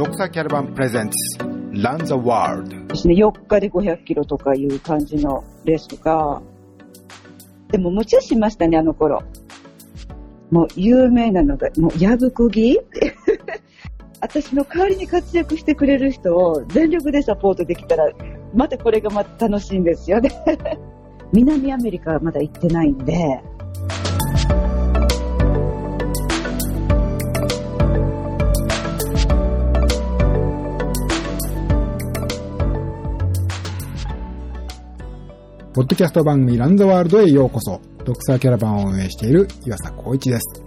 [0.00, 6.40] ドクターキャラバンプレゼンツ Run the World ですね、4日で500キロとかいう感じのレースとか、
[7.70, 9.22] でも無茶しましたね、あの頃。
[10.50, 12.78] もう有名なのが、もう矢吹ぎ
[14.22, 18.08] 私の代わりに活躍してくれる人を全力でサポートできたら、
[18.54, 20.30] またこれがまた楽しいんですよね。
[21.34, 23.42] 南アメリカはまだ行ってないんで、
[35.80, 37.80] ポッドキャスト番組ランザワールドへようこそ。
[38.04, 40.62] ドクサーキャラバンを運営している岩佐光一です。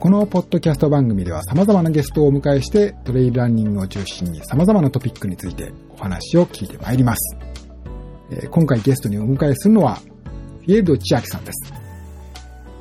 [0.00, 7.36] このポッドキャスト番組では様々なゲストをお迎えしてトレイルランニングを中心に様々なトピックについてお話を聞いてまいります。
[8.50, 11.72] 今回ゲストにお迎えするのはフィエルド千秋さんです。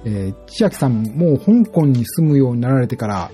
[0.05, 3.29] え千秋さんもう香港に住むようになられてから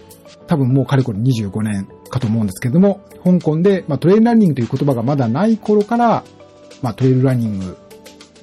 [0.47, 6.25] 多分もうかれこれ25年かと思うんですけれども、香港で、まあ、トレイルランニングという言葉がまだない頃から、
[6.81, 7.77] まあ、トレイルランニング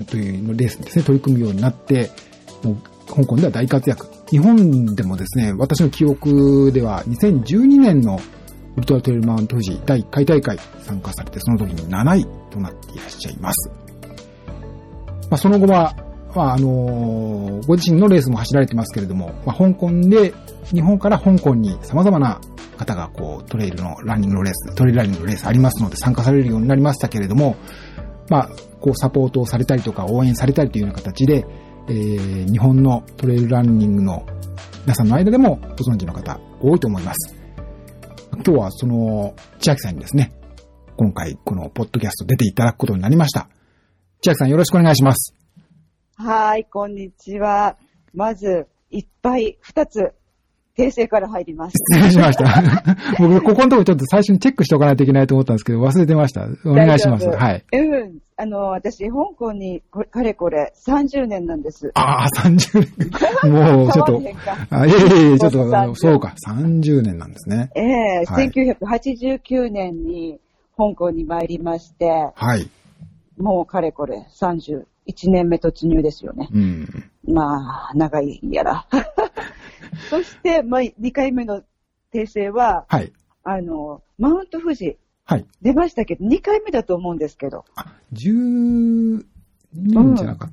[0.07, 2.11] というのレースにですね、取り組むようになって、
[2.63, 2.77] もう
[3.09, 4.07] 香港では大活躍。
[4.31, 8.21] 日本でもですね、私の記憶では2012年の
[8.77, 13.71] ウルトラトレイルマウント富士第1回大会参加されて、その時に7位となっていらっしゃいます。
[15.31, 15.97] まあ、その後は、
[16.35, 20.33] まあ、あのご自身のレースも走られてますけれども、まあ、香港で、
[20.73, 22.41] 日本から香港に様々な
[22.77, 27.57] 方がこう、トレイルのランニングのレース、トレイルランニングのレースありますので参加されるようになりましたけれども、
[28.29, 28.49] まあ、
[28.81, 31.47] こうサポートをされたりとか応援されたりというような形で、
[31.89, 34.27] えー、日本のトレイルランニングの
[34.83, 37.35] 皆さんの間でもご存知の方多いと思います。
[38.33, 40.33] 今日はその千秋さんにですね、
[40.97, 43.49] 今回このポッドキャスト出ていただくことになりました。
[44.21, 45.35] 千秋さんよろしくお願いします。
[46.17, 47.77] はい、こんにちは。
[48.15, 50.15] まず、いっぱい2つ、
[50.79, 51.75] 訂正から入ります。
[51.93, 52.63] 失礼しました。
[53.19, 56.47] 僕、ここのところちょっと最初にチェックしておかないといけないと思ったんですけど、忘れてました。
[56.65, 57.29] お願いします。
[57.29, 57.65] はい。
[57.73, 58.19] うん。
[58.37, 61.91] あの、私、香港にこれ、かれこれ30年なんです。
[61.95, 62.87] ああ、30
[63.43, 63.51] 年。
[63.53, 64.23] もう、ちょっと
[64.71, 67.71] あいえいえちょっと、あの30そうか、30年なんですね。
[67.75, 70.39] ええはい1989年に
[70.77, 72.07] 香港に参りまして、
[72.37, 72.71] はい。
[73.37, 74.85] もうかれこれ31
[75.31, 76.49] 年目突入ですよね。
[76.53, 76.87] うん。
[77.27, 78.87] まあ、長いやら。
[80.11, 81.63] そして、まあ、2回目の
[82.13, 83.13] 訂正は、はい。
[83.45, 85.47] あの、マウント富士、はい。
[85.63, 89.23] 出ましたけど、2回目だと思うんですけど、あ、12
[89.75, 90.53] 年じゃなかっ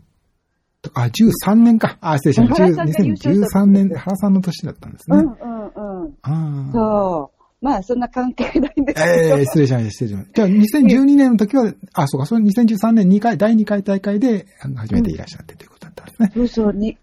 [0.81, 0.91] た。
[0.94, 1.97] あ、13年か。
[2.02, 2.63] あ、失礼しました。
[2.63, 5.18] 原さんが優勝した2013年で原さんの年だったんですね。
[5.18, 6.13] うんうんうん。
[6.22, 6.72] ああ。
[6.74, 7.36] そう。
[7.62, 9.38] まあ、そんな関係ないんですけど。
[9.38, 10.34] ええ失礼しました、失礼しました。
[10.34, 16.31] じゃあ、2012年の時は、あ、そうか、それ2013年2回、第2回大会で、初めていらっしゃってということだったんですね。
[16.36, 16.97] そうそうに、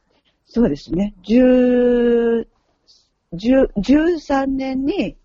[0.55, 1.15] そうですね。
[1.25, 2.47] 10、
[3.33, 5.17] 10 13年に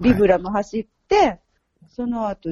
[0.00, 1.40] ビブラム走って、
[1.88, 2.50] その後、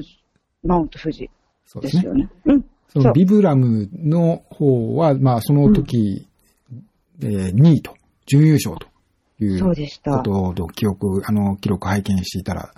[0.61, 2.13] マウント富士ですねですよ。
[2.13, 2.29] ね。
[2.43, 2.65] うん。
[2.89, 6.27] そのビブラムの方は、まあ、その時、
[7.21, 8.87] えー2位と、準優勝と
[9.41, 9.63] いう。
[10.03, 12.73] ことと記憶、あの、記録拝見していたら、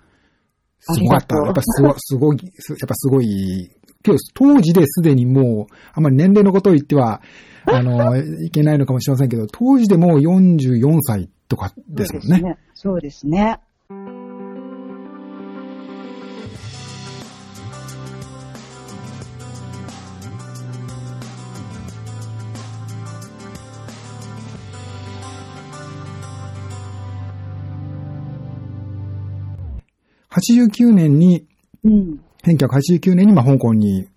[0.79, 1.35] すごかった。
[1.45, 3.71] やっぱすごい、すごい、すやっぱすごい、
[4.05, 7.21] 今日当時ですでにもう、あんまり年齢のことを言っては、
[7.65, 12.57] あの、いけないのかもしれませんけど、当時でもう44歳とかですもんね。
[12.73, 13.59] そうですね。
[30.53, 31.45] 89年に、
[31.83, 32.19] うん。
[32.45, 34.07] 1989年にまあ香港に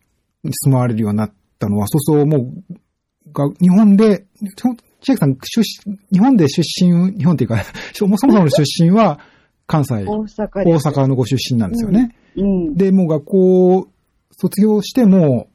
[0.44, 4.26] 住まわれるようになったのは、そうそうもう、が日本で、
[4.56, 9.20] 千秋さん出身、日本で出身、日本っていうか、 そもそもの出身は
[9.66, 10.80] 関西、大阪大。
[10.80, 12.14] 阪のご出身なんですよね。
[12.36, 12.74] うん。
[12.74, 13.88] で、もう学校を
[14.32, 15.48] 卒業しても、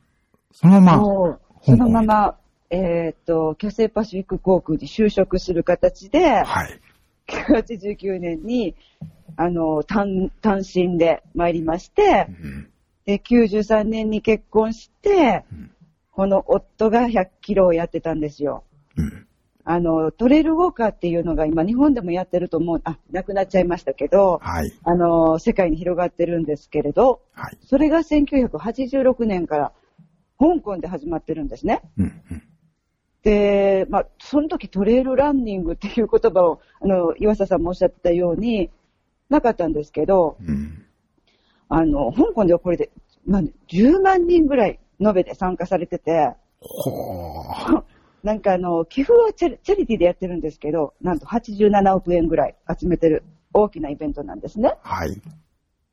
[0.51, 1.03] そのまま、
[1.63, 2.35] そのまま、
[2.69, 6.79] えっ、と、キャセイパシフィック航空に就職する形で、はい。
[7.27, 8.75] 89年に、
[9.37, 12.69] あの、単、単身で参りましてう、ん
[13.05, 15.71] で、93年に結婚してうん、
[16.11, 18.63] この夫が100キロをやってたんですよ。
[18.97, 19.27] うん
[19.67, 24.71] あの、トレイルウォーカーっていうのが今日本でもやってると思う、あ、なくなっちゃいましたけど、はい。
[24.83, 27.57] あの、世界に広がってるんですけれど、はい。
[27.65, 29.71] それが1986年から
[30.37, 31.81] 香港で始まってるんですね。
[31.97, 32.43] うんうん
[33.25, 38.69] で、まあ、その時トレイルランニングっていう言葉を、あの、岩佐さんもおっしゃってたように、
[39.29, 40.85] なかったんですけど、うん
[41.67, 42.91] あの、香港ではこれで、
[43.25, 46.35] まあ、10万人ぐらい延べで参加されてて。
[48.21, 53.23] なんかあの、寄付をチャリチャリティでやってるんですけど、なんと87億円ぐらい集めてる
[53.53, 54.75] 大きなイベントなんですね。
[54.83, 55.19] はい。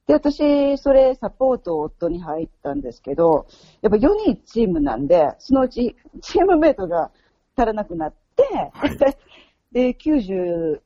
[0.07, 3.47] で、私、それ、サポートを夫に入ったんですけど、
[3.81, 7.11] やっぱ4人チームなんで、そのうちチームメイトが
[7.57, 8.97] 足らなくなって、はい
[9.73, 10.81] で、90、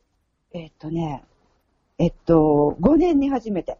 [0.52, 1.24] えっとね、
[1.98, 3.78] えっと、5年に初めて。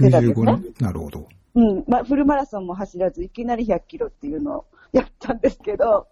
[0.00, 0.86] 出たんです95ね年？
[0.86, 1.28] なるほど。
[1.54, 6.06] うん、まあ、フルマラソンも走らず、いきなり100キロっていうのをやったんですけど、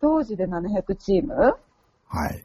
[0.00, 2.44] 当時で700チームはい。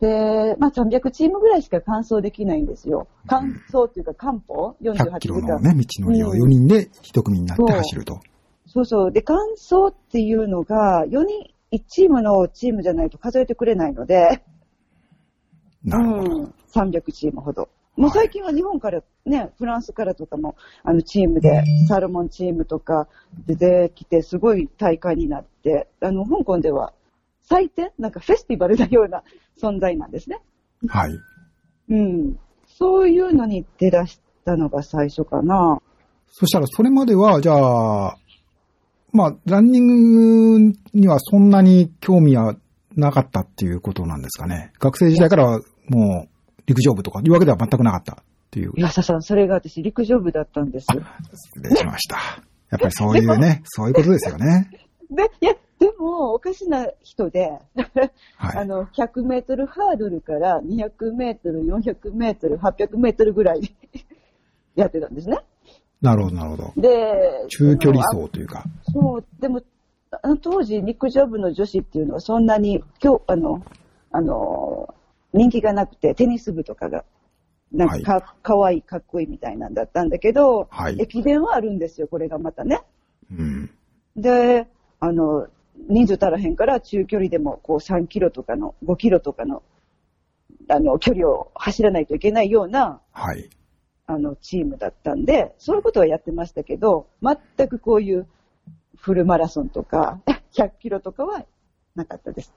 [0.00, 3.08] で、まあ、300チームぐらいしか完走できないんですよ。
[3.26, 5.18] 完走っていうか、完歩？100 ?48 時間。
[5.20, 8.20] キロのね、道のりをうん4人で1組になって走ると。
[8.66, 9.12] そうそう。
[9.12, 14.42] で、完走っていうのが、4人、1チームのチームじゃないと数えてくれないので、
[15.84, 16.34] なるほど。
[16.34, 17.68] うん、300チームほど。
[17.96, 23.08] もう最近は日本から、ね、フランスからとかも、あの、チームで、サルモンチームとか
[23.46, 26.92] 出てきて、すごい大会になって、あの、香港では、
[27.42, 29.22] 祭典なんかフェスティバルのような
[29.60, 30.40] 存在なんですね。
[30.88, 31.18] はい。
[31.88, 32.38] うん。
[32.66, 35.80] そういうのに出だしたのが最初かな。
[36.26, 38.16] そしたら、それまでは、じゃあ、
[39.16, 42.54] まあ、ランニングにはそんなに興味は
[42.94, 44.72] なかったっていうことなんですかね。
[44.78, 48.16] 学生時代からはもう陸上部とかいうわけでは全くなかったっ
[48.50, 48.72] ていう。
[48.76, 50.86] 岩佐さん、それが私陸上部だったんです。
[50.86, 52.16] 失礼しました。
[52.70, 54.70] やっぱりそういうね、そういうことですよね。
[55.10, 57.50] で、いや、でも、おかしな人で、
[58.36, 58.56] はい。
[58.56, 63.74] あの、100メートルハードルから200メートル、400メートル、800メートルぐらい
[64.74, 65.38] やってたんですね。
[66.02, 66.72] なるほど、なるほど。
[66.76, 68.64] で、中距離走というか。
[68.92, 69.62] そう、でも、
[70.22, 73.62] あの当時陸上部の女子っていうのはそんなに、今日、あの、
[74.12, 74.94] あの、
[75.32, 77.04] 人気がなくて、テニス部とかが、
[77.72, 82.82] なんかか、かわいい、かっこいいみたいなんだったんだけど、はい駅伝はあるんですよ、これがまたね。
[83.30, 83.70] うん。
[84.16, 84.68] で、
[85.00, 85.48] あの、
[85.88, 89.62] 人数足らへんから中距離でもこう3キロとかの、5キロとかの、
[90.68, 93.50] あの、距離を走らないといけないような、はい。
[94.06, 98.26] あの、チームだったんで、そういうことはやってましたけど、全くこういう
[98.96, 100.20] フルマラソンとか、
[100.56, 101.44] 100キロとかは
[101.94, 102.52] なかったです。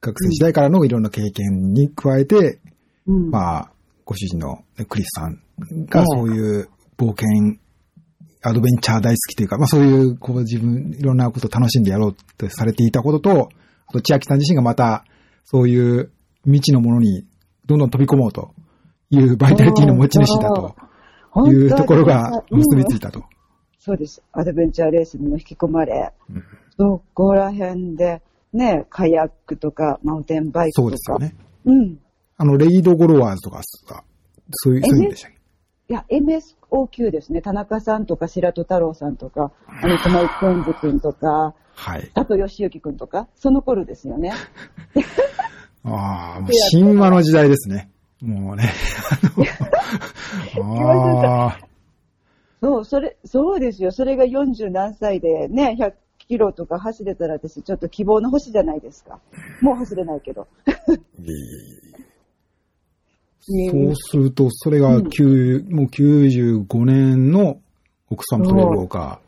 [0.00, 2.60] 学生時代からのいろんな経験に加えて、
[3.06, 3.30] うん。
[3.30, 3.72] まあ、
[4.04, 5.40] ご主人のねクリスさん
[5.86, 7.58] がそういう冒険、
[8.42, 13.48] アドベンチャー大好きというか、まあそういう、こう自分、いろんなことを楽しんでやろうとされていたことと、
[13.86, 15.04] あと千秋さん自身がまた、
[15.44, 16.10] そういう
[16.44, 17.24] 未知のものに
[17.66, 18.52] どんどん飛び込もうと
[19.10, 20.74] いうバイタリティの持ち主だと
[21.48, 23.24] いうところがうん結びついたと。
[23.78, 24.22] そうです。
[24.32, 26.44] アドベンチャーレースにも引き込まれ、うん
[26.78, 28.20] そこら辺で、
[28.52, 30.84] ね、カヤックとか、マウンテンバイクとか。
[30.84, 31.34] そうですよね。
[31.64, 31.98] うん。
[32.36, 33.62] あの、レイドゴロワーズとか、
[34.50, 35.36] そういう、そういうんでしたっけ？
[35.88, 37.40] いや、MSOQ ですね。
[37.40, 42.10] 田中さんとか白戸太郎さんとか、あの、熊井健二君とか、はい。
[42.14, 44.32] 佐藤義行君とか、その頃ですよね。
[45.84, 47.90] ああ、もう神話の時代ですね。
[48.22, 48.72] もうね。
[50.54, 50.64] あの
[51.44, 51.58] ああ、
[52.60, 53.92] そう、それ、そうですよ。
[53.92, 59.20] それが40何歳でね、100キロとか走れたら私、ちょっと希望の星じゃないですか。
[59.60, 60.46] もう走れないけど。
[63.40, 67.60] そうすると、それがうん9、もう95年の
[68.10, 69.20] オクサムトレイルウォーカ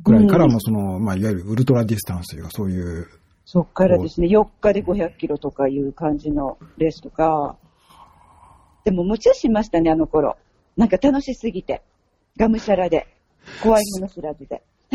[0.00, 3.06] ーくらいから、うんまあその、まあいわゆるウルトラディスタンスというか、そういう、
[3.44, 7.56] そっからですね、4日で500キロとかいう感じのレースとか、
[8.84, 10.36] でも無茶しましたね、あの頃。
[10.76, 11.82] なんか楽しすぎて。
[12.36, 13.06] がむしゃらで。
[13.62, 14.62] 怖いもの知らずで。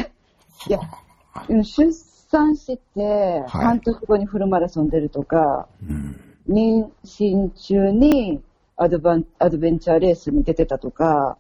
[0.68, 0.80] いや、
[1.50, 3.02] うん出産して、
[3.48, 8.42] はい半年後にフルマラソン出るとか、うん、妊娠中に
[8.78, 11.38] アドバンアドベンチャーレースに出てたとか、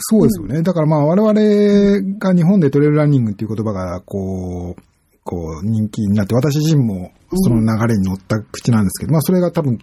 [0.00, 0.62] そうですよね。
[0.62, 4.82] だからまあ我々が日本でトレイルランニングっていう言葉が、こう、
[5.24, 9.78] こう人気になって、私自身もその流れに乗った口なんですけど、まあそれが多分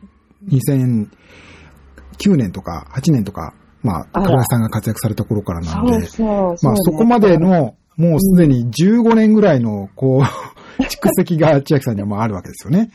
[0.50, 6.74] 2009年とか8年とか、まあ、高橋さんが活躍された頃からなんで、そうそう、まあそう。
[6.74, 10.22] ねそこまでの、もうすでに15年ぐらいの、こう、
[10.84, 12.92] 蓄積が千秋さんにはもうあるわけですよね。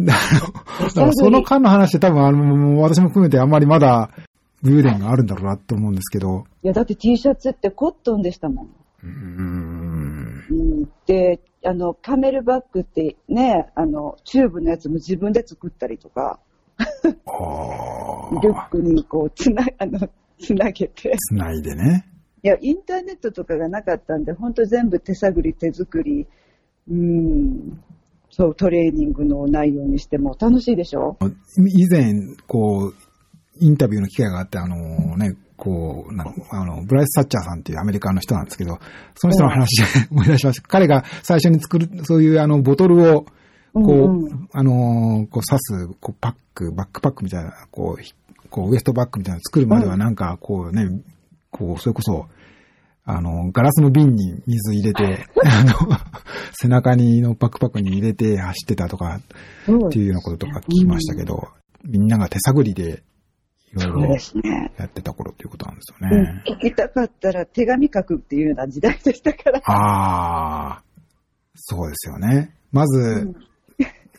[0.00, 0.20] だか
[0.96, 4.10] らその間の話って多分あの、私も含めてあんまりまだ
[4.62, 8.66] 武勇伝があるんだろうなって思うんですけど、いや、だって T シャツってコットンでしたもん。
[8.66, 10.44] うーん。
[10.50, 16.43] うん、で、あの、カメルバッグってね、あの、チューブのやつも自分で作ったりとか、あ
[18.42, 21.16] リュックにこう、つな、あの、つなげて。
[21.16, 22.06] つないでね。
[22.42, 26.26] いや、インターネットとかがなかったんで、本当全部手探り、手作り、
[26.90, 27.80] うん、
[28.30, 31.16] そう、トレーニングの内容にしても楽しいでしょ？
[31.56, 32.12] 以前、
[32.46, 32.94] こう、
[33.60, 38.78] インタビューの機会があって、あのね、こう、なあの、ブライス・サッチャーさんっていうアメリカの人なんですけど、
[39.14, 40.68] その人の話で思い出しました。
[40.68, 43.26] 彼が最初に作る、そういうあの、ボトルを、
[43.74, 48.14] こう、うんうんあのーこう刺す、こう、パック、バックパックみたいな、こうひ、
[48.50, 51.02] こう、ウエストバッグみたいなの作るまではなんか、こうね、
[51.50, 52.28] こう、それこそ、
[53.04, 55.72] あの、ガラスの瓶に水入れて、あの、
[56.54, 61.48] 背中にのバックパックに入れて走ってたとか、っていうようなこととか聞きましたけど、
[61.84, 63.02] みんなが手探りで、
[63.72, 64.16] いろいろ。
[64.78, 66.42] やってた頃っていうことなんですようんね。
[66.46, 69.60] 聞きたかったら手紙書くっていうような時代でしたから。
[69.64, 70.82] ああ、
[71.56, 72.54] そうですよね。
[72.70, 73.34] まず、うん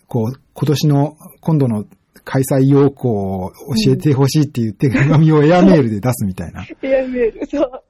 [0.07, 1.85] こう、今年の、今度の
[2.23, 3.09] 開催要項
[3.45, 3.51] を
[3.85, 6.65] 教えてほしいっていう手紙をエアメールで出すみたいな。
[6.81, 7.83] エアメール、そう。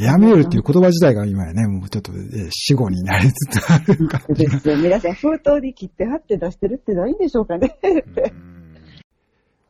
[0.00, 4.52] エアメールっていう言葉自体が今やね、もうちょっとえー死語になりつつある感じが。
[4.52, 4.76] ですよ。
[4.76, 7.78] 皆さん封筒に切って貼って出してるってないんでしょうかね。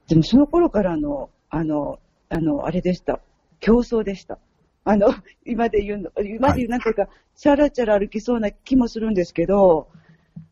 [0.09, 1.99] でもその頃からの、あの、
[2.31, 3.21] あの、あれでした。
[3.61, 4.39] 競争でした。
[4.85, 9.89] あの、今で言うの、今で言うなんていうか、チャラチャラ歩きそうな気もするんですけど、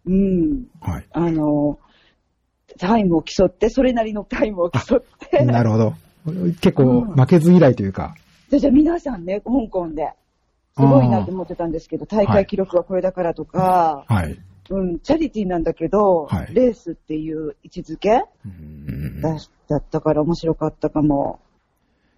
[0.07, 1.07] うん、はい。
[1.11, 1.79] あの、
[2.79, 5.95] タイムを競って、それなりのタイムを競って、なるほど。
[6.61, 8.15] 結構負けず嫌いというか。
[8.51, 10.13] でじゃあ皆さんね、香港で、
[10.77, 14.39] すごいなと思ってたんですけど、大会記録はこれだからとか、はい。
[14.69, 19.37] うん、チャリティーなんだけど、はいレースっていう位置づけうんだ
[19.69, 21.41] だったから面白かったかも。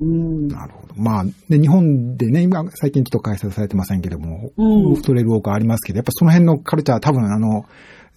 [0.01, 0.49] うん。
[0.49, 0.95] なるほど。
[0.97, 7.67] まあ、で、日本でね、今、最近ちょっと開催されてませんけども、うんトレイルウォークありますけど、やっぱその辺のカルチャー多分あの、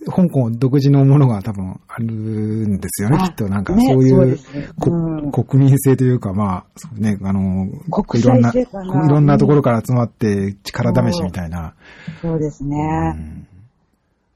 [0.10, 3.48] 香港独自のものが多分あるんですよね、あきっと。
[3.50, 4.38] なんかねそういうね
[4.80, 8.66] こうん国民性というか、まあ、ね、あの、国いろんな、い
[9.10, 11.76] ろんなところから集まって力試しみたいな、
[12.22, 12.78] そうですね。
[13.16, 13.48] うん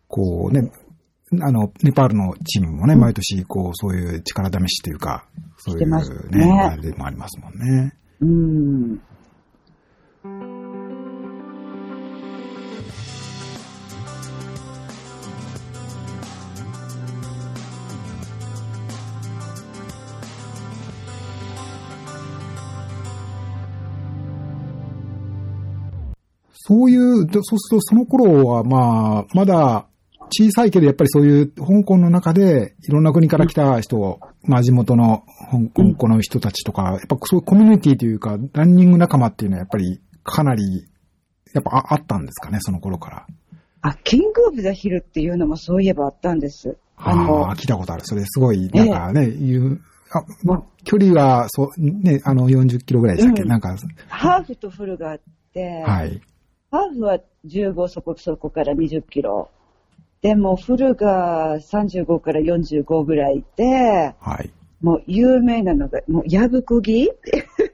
[0.08, 0.72] こうね、
[1.42, 5.26] あの、ネパールのチームもね、毎年、こう、そういう力試しというか、
[5.58, 7.96] そういうね、ねあれもありますもんね。
[8.22, 9.02] うん。
[26.68, 29.88] そういう、どそうするとその頃はまあ、まだ
[30.30, 35.24] 小さいけどやっぱりそういう香港の中でいろんな国から来た人、まあ地元の
[35.76, 40.88] 香港の人たちとか、やっぱそういうコミュニティというか、ランニング仲間っていうのはやっぱりかなり、
[41.54, 43.28] やっぱああったんですかね、その頃から。
[43.82, 46.78] あ、キングオブザヒルっていうのもそういえばあったんです。
[46.98, 47.12] あ
[47.52, 48.02] あ聞いたことある。
[48.06, 53.78] それすごい、なんかね、いう、あまあも距離は、そう、ね、あの40キロぐらいでしたっけ、うんなんか、う
[54.08, 55.20] ハーフとフルがあっ
[55.54, 56.22] て、はい。
[56.72, 59.50] ハーフは15そこそこから20キロ。
[60.26, 64.52] でもフルが35から45ぐらいで、はい。
[64.82, 67.12] もう有名なのが、もう矢吹木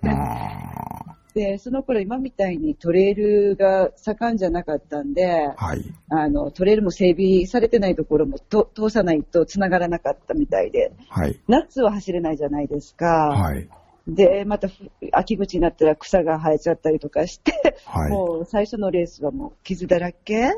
[0.06, 5.94] あで、その頃今みたいにトレイルが盛んじゃなかったんで、ーはい。
[6.10, 11.40] あの、トレイルも整備されてないところもと通さないと繋がらなかったみたいで、はい。
[11.48, 13.30] 夏は走れないじゃないですか。
[13.30, 13.70] はい。
[14.10, 14.74] で、またふ
[15.14, 18.12] 秋口になったら草が生えちゃったりとかして、はい。
[18.12, 20.52] もう最初のレースはもう傷だらけあ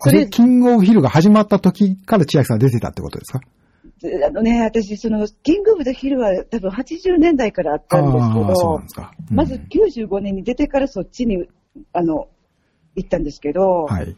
[0.00, 3.40] それキングオブヒルが始まった時から千秋さん出てたってことですか？
[4.00, 8.76] であのね、私、その、キングオブザヒルは多分80年代からあったんですけど。
[8.76, 11.48] うんまず95年に出てからそっちに、
[11.92, 12.28] あの、
[12.94, 14.16] 行ったんですけど、はい。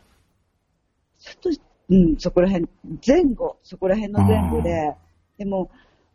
[1.19, 2.69] ちょっと、うん、そこら辺、
[3.07, 4.95] 前後、そこら辺の前後で、
[5.39, 5.71] でも、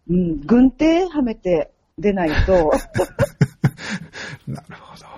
[0.07, 2.71] うん、軍手はめて出ないと、
[4.47, 5.14] なるほど。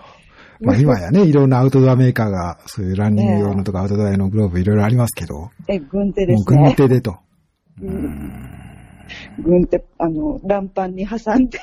[0.62, 6.64] まあ今やね、いろんなアウトドアメーカーが、そういうランニング用のとかアウトドア用のグローブいろいろありますけど、もえ、軍手でうすね。
[6.64, 7.18] 軍手でと。
[7.82, 8.50] うん。
[9.44, 11.60] 軍手、あの、乱パンに挟んで、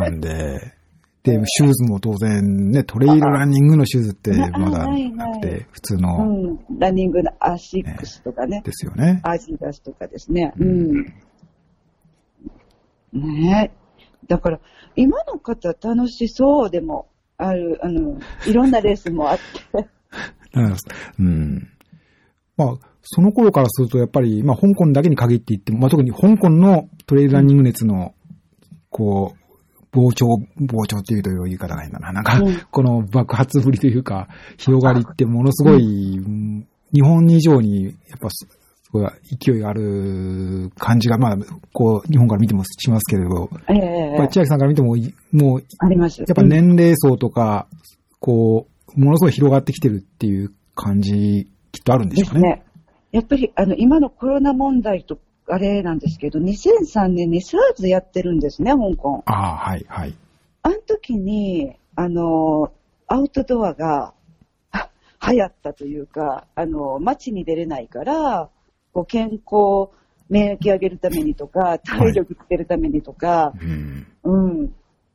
[0.00, 0.74] 挟んで、
[1.22, 9.20] で、シューズも当然ね、トレイルランニングのシューズってなまだなくて、普通うのん、ランニングのアシックスとかね、ですよね。
[9.22, 10.52] アジダスとかですね。
[10.58, 11.04] うん。
[13.12, 14.26] ねえ。
[14.26, 14.60] だから、
[14.96, 17.06] 今の方楽しそうでも
[17.48, 19.38] ある、あの、いろんなレースもあっ
[19.72, 19.88] て。
[20.54, 20.76] う ん
[21.18, 21.68] うん。
[22.56, 28.14] まあ、その頃からすると、やっぱり、まあ、香港だけに限って言っても、まあ、特に香港のトレイルランニング熱の、
[28.90, 29.34] こ
[29.92, 30.26] う、膨張、
[30.58, 32.12] 膨張っていうという言い方がいいんだな。
[32.12, 38.28] なんかうん、この爆発ぶりというか、広がりってものすごい、うん日本以上に、やっぱ
[38.92, 41.36] ごい勢いがある感じが、まあ、
[41.72, 46.20] こう、日本から見てもしますけれど、ええこれ千秋さんから見ても、いもう、あります。
[46.20, 47.66] やっぱ年齢層とか、
[48.20, 52.40] こう、ものすごい広がってきてるっていう感じ、きっとあるんでしょうね。
[52.40, 52.64] ですね。
[53.12, 55.18] やっぱり、あの、今のコロナ問題と、
[55.48, 59.22] あれなんですけど、2003年に SARS やってるんですね、香港。
[59.26, 60.14] ああ、はい、はい。
[60.62, 62.72] あの時に、あの、
[63.08, 64.14] アウトドアが
[64.70, 64.88] は
[65.30, 68.48] 流行ったというか、あの、街に出れないから、
[68.92, 69.90] こう健康
[70.32, 74.06] 免疫上げるためにとか、体力つけるためにとか、うん。
[74.24, 74.74] うん。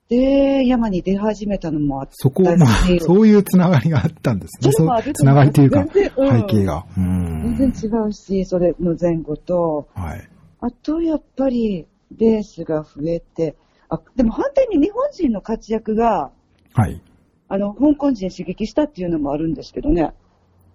[0.10, 2.16] で、山に出始めたのもあったし。
[2.20, 2.68] そこ、まあ、
[3.00, 4.72] そういうつながりがあったんですね。
[4.72, 6.10] そつながりっていうか、背
[6.44, 6.86] 景が。
[6.96, 7.56] うん。
[7.58, 10.30] 全然違うし、それの前後と、はい。
[10.60, 13.56] あとやっぱりレースが増えて、
[13.90, 16.32] あ、でも反対に日本人の活躍が、
[16.74, 17.02] はい。
[17.50, 20.14] あの、香港人刺激したっていうのもあるんですけどね。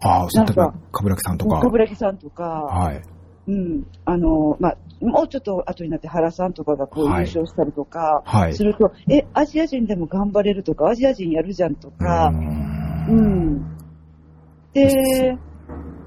[0.03, 1.61] ああ、そう、例えば、かぶらきさんとか。
[1.61, 3.03] 冠城さんとか、はい。
[3.47, 13.79] うん、あの、まあ、もうちょっと後になって原さんとかがこう優はい勝したりとか、はいすると、え、アジア人でも頑張れるとか、アジア人やるじゃんとか、ううんん。
[14.73, 15.39] で、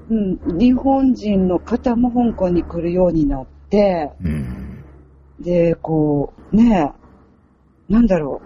[0.08, 4.84] うん、日本人の方も香港に来るようになって、うん。
[5.40, 6.92] で、こう、ね
[7.88, 8.40] え、なんだろ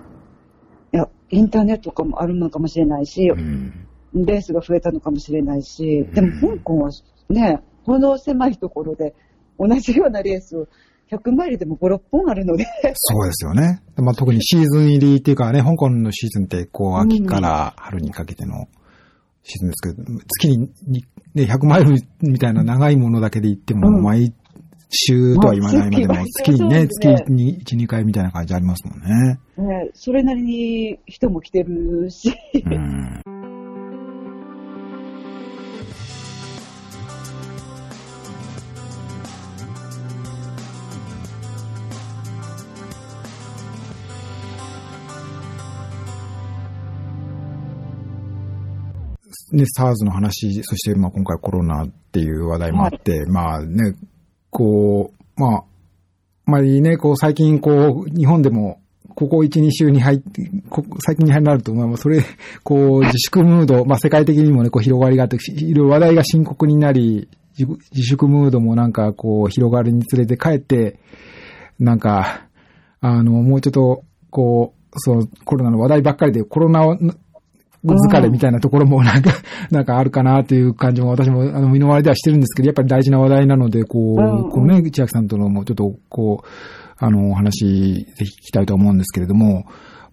[0.93, 0.97] う。
[0.97, 3.90] いや、インターネットとかもあるのかもしれないしう、ん。
[4.15, 6.91] レースが増えたのかもしれないし、でも香港は
[7.29, 9.15] ね、この狭いところで
[9.59, 10.67] 同じようなレースを
[11.11, 13.83] 100マイルでも5、6本あるので、そうですよね。
[13.97, 18.69] まあ、特にシーズン入りっていうかね、香港のシーズンって、こう、秋から春にかけての
[19.43, 24.33] シーズンですけど、月ににね、100マイルみたいな長いものだけで言っても、うん毎
[24.91, 29.39] 週とは言わないまでも、まあ月にね、月に1、2回みたいな感じありますもんね。
[29.57, 33.40] ね、それなりに人も来てるし、うん。
[49.53, 53.95] ね、SARS の話、そしてまあ今回コロナっていう話題もあって、まあね、
[54.51, 55.65] こう、まあ、あ
[56.47, 58.81] まりね、こう最近こう、日本でも、
[59.15, 62.23] ここ1、2週に入って、こ最近になると、まあそれ、
[62.63, 67.29] こう自粛ムード、まあ世界的にもね、こう広がりがあって、いろいろ話題が深刻になり、
[67.59, 70.99] 自自粛ムードもなんかこう広がるにつれて帰って、
[71.79, 72.47] なんか、
[73.01, 76.99] あの、もうちょっと、こう、そう、コロナの話題ばっかりで、コロナを
[77.85, 79.33] 疲れみたいなところもなんか、
[79.71, 86.47] なんかあるかなという感じも私も、あの、身の回りではしてるんですけど、やっぱり大事な話題なので、こう、うんこのね、千秋さんとのもうちょっと、こう、
[86.99, 89.65] あの、お話、ぜひ聞きたいと思うんですけれども、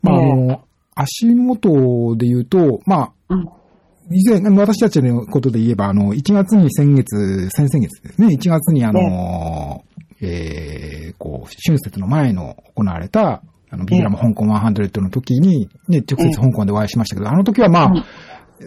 [0.01, 0.61] まあ、あの、
[0.95, 3.49] 足元で言うと、まあ、うん。
[4.09, 9.83] 以前、私たちのことで言えば、あの、1月に先月、先々月ですね、1月にあの、
[10.21, 17.93] えー、こう、春節の前の行われた、あの、ビブラム香港100の時に、ね、直接香港でお会いしましたけど、あの時はまあ、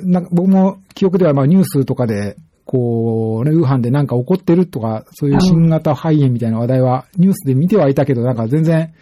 [0.02, 8.94] なんか僕も記憶ではまあニュースとかで、こう、ね、ウーハンでなんか起こってるとか、そういう新型肺炎みたいな話題はニュースで見てはいたけど、なんか全然、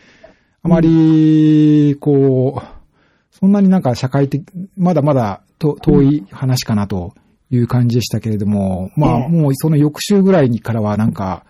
[0.63, 2.79] あまり、こう、
[3.31, 4.43] そんなになんか社会的、
[4.77, 7.15] まだまだと遠い話かなと
[7.51, 9.29] いう感じでしたけれども、まあええ。
[9.29, 11.45] もうその翌週ぐらいにからはなんか、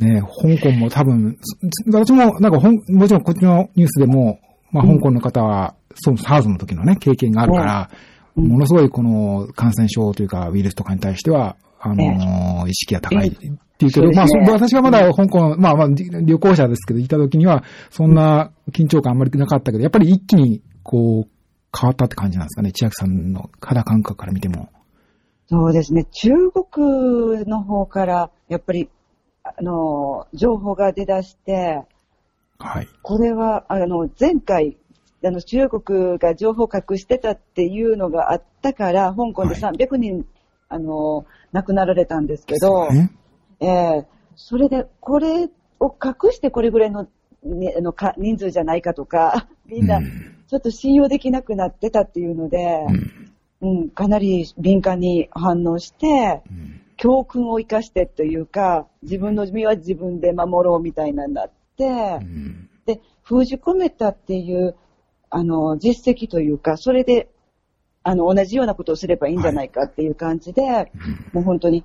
[0.00, 4.38] ね、香港も多分、そ私もなんかほん、もちろんこっちのニュースでも、
[4.70, 7.90] まあ香港の方は、その SARS の時のね、経験があるから、
[8.36, 8.48] うん。
[8.48, 21.30] ものすごいこの感染症というかウイルスとかに対しては、あのー意識が高いっていうけど、まあそ私がまだ香港、まあまあ旅行者ですけど、いた時には、そんな緊張感あんまりなかったけど、やっぱり一気にこう、
[21.76, 24.68] 変わったって感じなんですかね、千秋さんの肌感覚から見ても。
[25.46, 28.88] そうですね、中国の方から、やっぱり、
[29.58, 31.82] あの、情報が出だして、
[32.58, 32.88] はい。
[33.02, 34.76] これは、あの、前回、
[35.24, 39.74] あの、中国が情報を隠してたっていうのがあったから、香港ではい。
[39.74, 40.26] 300人、
[40.68, 43.10] あの、亡くなられたんですけど、ね、
[43.60, 47.08] ええそれで、これを隠してこれぐらいの,、
[47.44, 50.04] ね、あのか人数じゃないかとか、 みんなうん。
[50.48, 52.86] ちょっと信用できなくなってたっていうので、
[53.60, 53.78] うん。
[53.80, 62.70] うん、かなり敏感に反応して、うん教訓を生かしてというか、自分の身は自分で守ろうみたいなになって、うん。
[62.86, 64.76] で、封じ込めたっていう、
[65.28, 67.28] あの、実績というか、それで、
[68.04, 70.92] あの、同じようなことをすればいいんじゃないかっていう感じで、
[71.32, 71.84] もう本当に、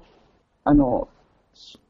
[0.64, 1.08] あの、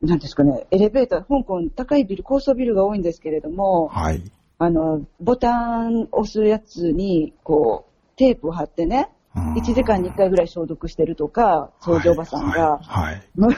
[0.02, 4.24] なんですかね、エレベーター、香港高いビル、高層ビルが多いんですけれども、はい。
[4.58, 9.10] あの、ボタン押すやつに、こう、テープを貼ってね、
[9.56, 13.22] 1時間に1回ぐらい消毒してるとか、掃除おばさんが、はい。
[13.40, 13.58] はい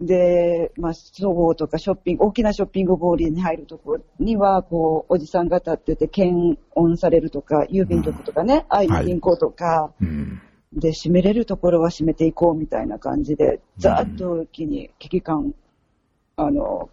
[0.00, 10.40] で、まあ、そごうとかショッピング、大きなショッピングモールに入るところには、こう、おじさんが立ってて検温されるとか、郵便局とかね、ああいう銀行とか、うん。
[10.74, 15.54] で、閉めれるところは閉めていこうみたいな感じで、ざーっと一気に危機感、
[16.36, 16.90] あの、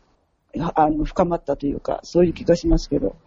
[0.57, 3.17] はあの深まったというか、そういう気がしますけど、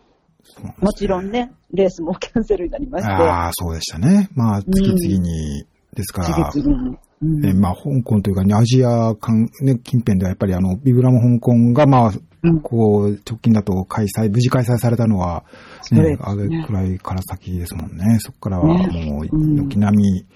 [0.63, 0.75] ね。
[0.81, 4.29] もちろんね、レースもキャンセルになりまして、ああ、そうでしたね。
[4.35, 6.89] まあ、次々に、ですから、次々に。
[6.89, 6.99] うん
[7.47, 12.61] えーまあ、香港というか、ね、アジア間、ね、近辺ではやっぱりあの、ビブラム香港が、まあ、うん。
[12.61, 15.45] こう、直近だと開催、無事開催されたのは、
[15.81, 16.19] そうで、すね。
[16.21, 18.19] あれねくらいから先ですもんね。
[18.21, 19.11] そこからはね。
[19.11, 19.57] もう、うん。
[19.69, 20.27] 軒並み、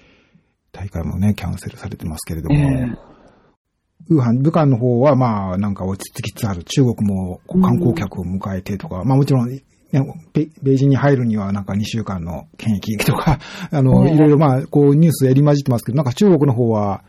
[0.71, 3.11] 大会もね、キャンセルされてますけれども、えー
[4.19, 6.63] ハン、武漢の方は、まあ、なんか落ち着きつつある。
[6.63, 9.49] 中国も観光客を迎えてとか、まあもちろん、
[9.91, 10.01] ね、
[10.33, 13.39] ペベイジンに入るにはなんか2週間の検疫とか、
[13.71, 17.03] あの、ねいろいろまあ、こうニュースやり混じってますけど、なんか中国の方は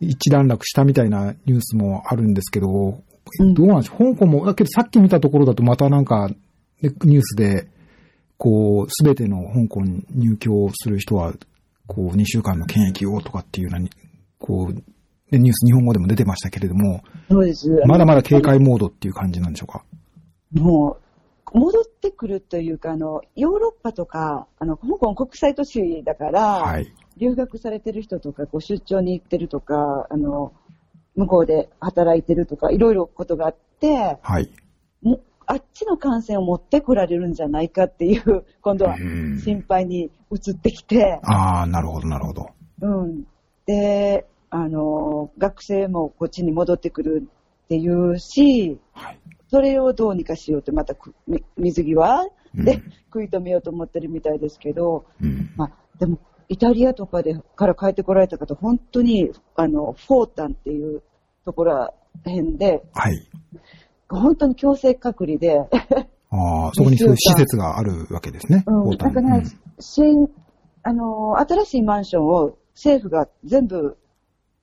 [0.00, 3.02] 一段落したみたいなニュースもあるんですけど、
[3.38, 4.14] うんどうなんでしょう？
[4.14, 6.34] 香港も、だけどさっき見たところだとまたなんか、ね
[7.04, 7.68] ニュースで、
[8.36, 11.32] こう、すべての香港に入居する人は、
[11.86, 13.90] こう、2週間の検疫をとかっていうようなに、
[14.38, 14.74] こう、
[15.30, 17.70] でニュース日本語でも出てましたけれども、そうです。
[17.86, 19.84] まだまだ警戒モードっていう感じなんでしょうか？
[20.52, 21.02] もう、
[21.54, 26.92] 戻ってくるというか、あの、ヨーロッパとか、あの、香港国際都市だから、はい。
[27.18, 30.52] 留学されてる人とか、こう出張に行ってるとか、あの、
[31.14, 34.50] 向こうで働いてるとか、いろいろことがあって、はい。
[35.02, 42.48] もあっちの感染を持ってこられるんじゃないかっていう、 今度はうん心配に移ってきて、ああ、なるほど、なるほど。
[42.80, 43.24] うん。
[43.66, 47.28] で、あの、学生もこっちに戻ってくる
[47.64, 49.18] っていうし、はい。
[49.52, 50.94] それをどうにかしようって、また
[51.58, 52.30] 水際？
[52.54, 55.50] でうん食い止めようと思ってるみたいですけど、うん。
[55.56, 61.02] まあ、でも、イタリアとかでから帰ってこられた方、本当に、あの、フォータンっていう
[61.44, 63.28] ところら辺で、はい。
[64.08, 68.64] 本当に強制隔離で、ああ、そこにそういう施設があるわけですね。
[68.66, 69.44] うん、ボタンなんかね、
[69.78, 70.30] 新、
[70.82, 73.98] あの、新しいマンションを政府が全部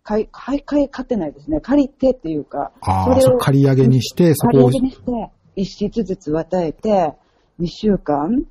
[0.10, 1.62] 買い、買い、買い、買ってないですね。
[1.62, 4.72] 借りてっていうか、ああ、借り上げにして、そこを。
[4.72, 7.14] 借り上げにして、一室ずつ与えて、
[7.60, 8.44] 2週間、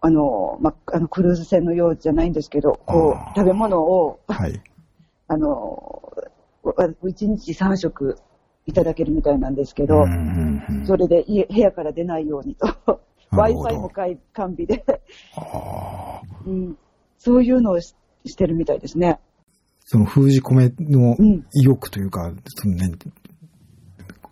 [0.00, 4.60] あの、ま、あの、クルーズ船のようじゃないんですけど、こう、食べ物を、はい。
[5.28, 6.02] あの、
[6.64, 8.16] 1日3食
[8.66, 10.04] いただけるみたいなんですけど、
[10.84, 12.66] それで家部屋から出ないようにと、
[13.30, 14.18] Wi-Fi も完
[14.56, 14.84] 備で、
[16.44, 16.76] うん、
[17.18, 17.94] そういうのをし
[18.26, 19.20] してるみたいですね。
[19.94, 22.90] その封じ込めのうん意欲というか、そのね、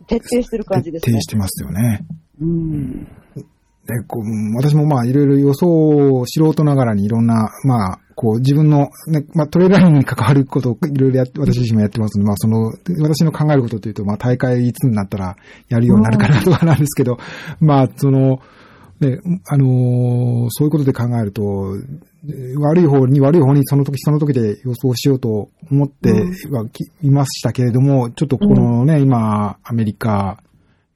[0.09, 1.21] 徹底してる感じですね徹底。
[1.21, 2.05] してますよね。
[2.41, 3.05] うん。
[3.05, 15.37] で、こう、私もまあいろいろ予想を素人ながらにいろんな、まあ、こう自分の、ね、まあトレーラーに関わることをいろいろやって、私自身もやってますので、まあその、私の考えることというと、まあ大会いつになったら
[15.69, 17.19] やるようになるかなとかなんですけど、
[17.61, 18.41] まあその、
[18.99, 21.77] ね、あのーそういうことで考えると、
[22.59, 26.13] 悪い方に悪い方にその時その時で予想しようと思って
[26.51, 30.43] はきいましたけれども、ちょっとこのね、今、アメリカ、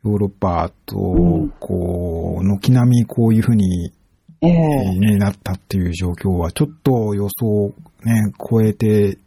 [0.05, 3.93] ヨーロッパとうん、こう、軒並みこういうふうに、
[4.41, 4.99] ええ。
[4.99, 9.19] ね、なったっていう状況は、ちょっと予想ね、超えて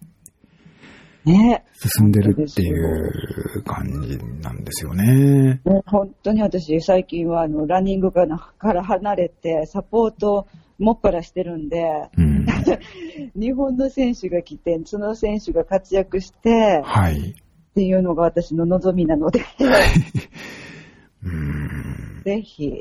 [1.26, 1.66] ね。
[1.74, 5.62] 進んでるっていう感じなんですよね。
[5.64, 10.48] もう本当に私、最近はあのランニングからから離れて、サポート
[10.80, 12.46] もっぱらしてるんで、うん。
[13.36, 17.32] 日本の選手が来て、その選手が活躍して、はい。
[17.32, 17.34] っ
[17.76, 19.42] ていうのが私の望みなので、
[21.24, 22.22] うん。
[22.24, 22.80] ぜひ、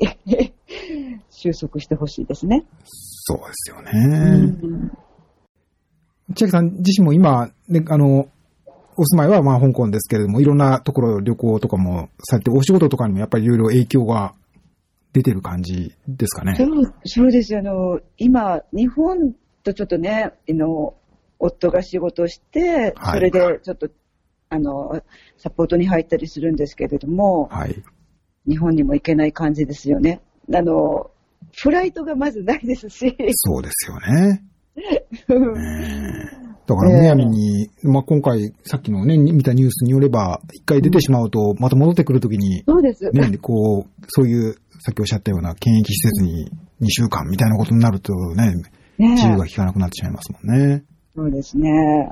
[1.29, 2.65] 収束してほしいですね。
[2.83, 4.35] そうですようね。
[4.47, 4.91] ん
[6.35, 8.27] 千秋さん自身も今、ね、あの、
[8.97, 14.33] お住まいはまあ香港ですけれども、いろんなところ旅行とかもされて、お仕事とかにもやっぱりいろいろ影響が
[15.13, 16.55] 出てる感じですかね。
[16.55, 20.95] そうそうですあの、今、日本とちょっとね、あの、
[21.39, 23.89] 夫が仕事をして、はいそれでちょっと、
[24.49, 25.01] あの、
[25.37, 27.83] サポートに入ったりするんですけれども、はい。
[28.47, 30.21] 日本にも行けない感じですよね。
[30.53, 31.11] あの、
[31.53, 34.43] フライトがまずないですし、そうですよね。
[36.69, 43.09] だから、むやみに、まあ、今回、さっきのね、見たニュースによれば、一回出てしまうと、また戻ってくるときに、そうです。
[43.09, 46.51] ね、こう、そういう、さっきおっしゃったような検疫施設に
[46.81, 48.53] 2週間みたいなことになるとね、
[48.97, 50.83] ね自由が利かなくなってしまいますもんね。
[51.15, 52.11] そうですね。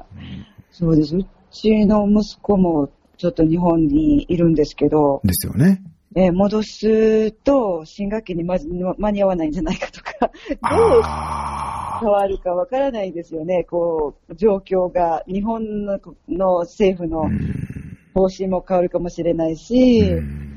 [0.71, 1.15] そうです。
[1.15, 5.81] うちの息子もちょっと日本にいるんですけど、ですよね。
[6.15, 8.67] えー戻すと新学期にまず
[8.97, 13.63] 間に合わないんじゃないかとか、どうあ変わるかわからないですよね。
[13.63, 17.23] こう、状況が、日本のの政府の
[18.13, 20.53] 方針も変わるかもしれないし、うん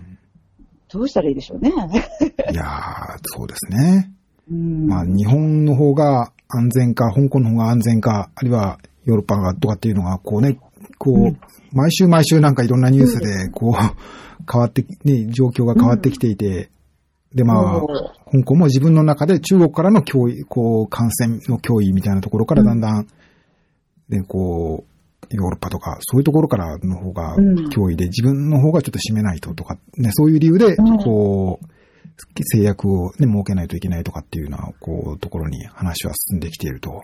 [0.93, 1.71] どうしたらいいでしょうね。
[1.71, 4.11] いやー、そうですね。
[4.51, 10.59] うんまあ、日本の方が安全か、香港の方が安全か、あるいはヨーロッパがとかっていうのが、こうね、
[11.01, 11.41] こう、うん。
[11.73, 16.71] 毎週毎週なんかいろんなニュースで、こう、変わってき、ね、状況が変わってきていて、
[17.35, 18.43] で、まあ、うん。
[18.43, 23.07] 香港も自分の中で中国からの脅威、こう、感染の脅威みたいなところからだんだん、
[24.09, 27.55] ね、こう、ヨーロッパとか、そういうところからの方がうん。
[27.69, 30.99] 脅威で、自分の方がちょっと占めないととか、ね、そういう理由で、うん。
[30.99, 31.67] こう、
[32.43, 37.03] 制約をね、設けないといけないとかっていうような、こう、ところに話は進んできていると。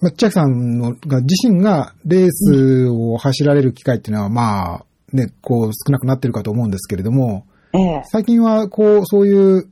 [0.00, 8.02] まあ、千秋さんのが自身がレースを走られる機会っていうのは、まあ、ね、こう少なくなってるかと思うんですけれども、ええ。
[8.06, 9.68] 最近はこう、そういう、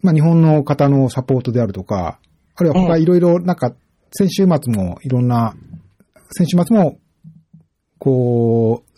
[0.00, 2.18] まあ日本の方のサポートであるとか、
[2.54, 3.74] あるいは他ええいろいろなんか、
[4.12, 5.54] 先週末もいろんな、
[6.30, 6.98] 先週末も、
[7.98, 8.92] こう、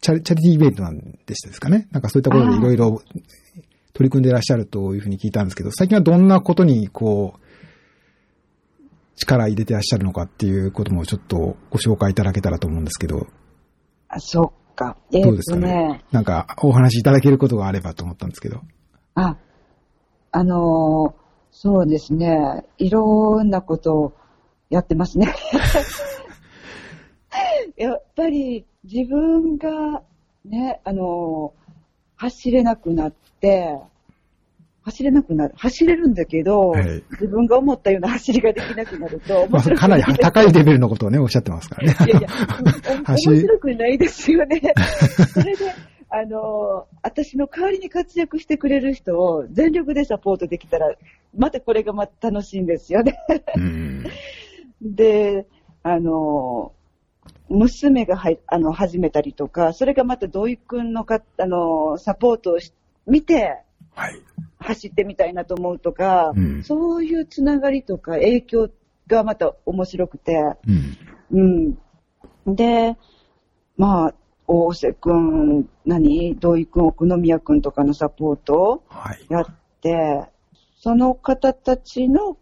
[0.00, 1.88] チャリチャリティーイベントなんでしたですかね。
[1.92, 3.02] なんかそういったことでいろいろ
[3.92, 7.40] 取り組んでいらっしゃるというふうに聞いたんですけど、最近はどんなことにこう、
[9.20, 13.26] 力入れてらっしゃるのかっていうこともちょっとご紹介いただけたらと思うんですけど、
[14.08, 14.96] あ、そっか。
[15.12, 15.68] えーっどうですかとね？
[15.72, 16.04] ね。
[16.10, 18.60] なんかお話しいただけることがあればと思ったんですけど。
[19.14, 19.36] あ、
[20.32, 21.20] あのー
[21.52, 22.64] そうですね。
[22.78, 24.12] いろんなことを
[24.70, 25.34] やってますね。
[27.76, 30.02] やっぱり自分が
[30.44, 31.60] ね、あのー
[32.16, 33.78] 走れなくなって、
[34.90, 35.54] 走れなくなる。
[35.56, 41.96] 走れるんだけど、はい自分が思ったような走りができなくなると、まあ、かなり高いレベルのことをね、おっしゃってますからね。
[42.06, 42.28] いやいや、
[43.06, 44.60] 面白くないですよね。
[45.32, 45.64] それで、
[46.08, 50.92] あの、私の代わりに活躍してくれる人を全力でサポートできたら、
[51.36, 53.14] またこれがまた楽しいんですよね。
[53.56, 54.04] うん。
[54.82, 55.46] で、
[55.82, 56.72] あの、
[57.48, 62.72] 娘がはいあの始めたりとか、それがまた土井くんのかあのサポートをし
[63.06, 63.60] 見て、
[63.94, 64.20] はい。
[64.60, 68.70] 走ってみたいなと思うとか、うんそういうつながりとか影響
[69.06, 70.36] がまた面白くて、
[71.32, 71.76] うん。
[72.46, 72.54] うん。
[72.54, 72.96] で、
[73.76, 74.14] まあ、
[74.46, 76.36] 大瀬くん、何？
[76.36, 79.26] 土井くん、奥宮くんとかのサポートをはい。
[79.28, 79.46] やっ
[79.80, 80.24] て、
[80.76, 82.36] その方たちの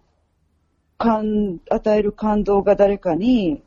[0.96, 3.62] 感、与える感動が誰かに、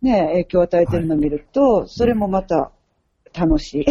[0.00, 2.70] ね、影響を与えてるのを見ると、それもまた
[3.36, 3.84] 楽しい。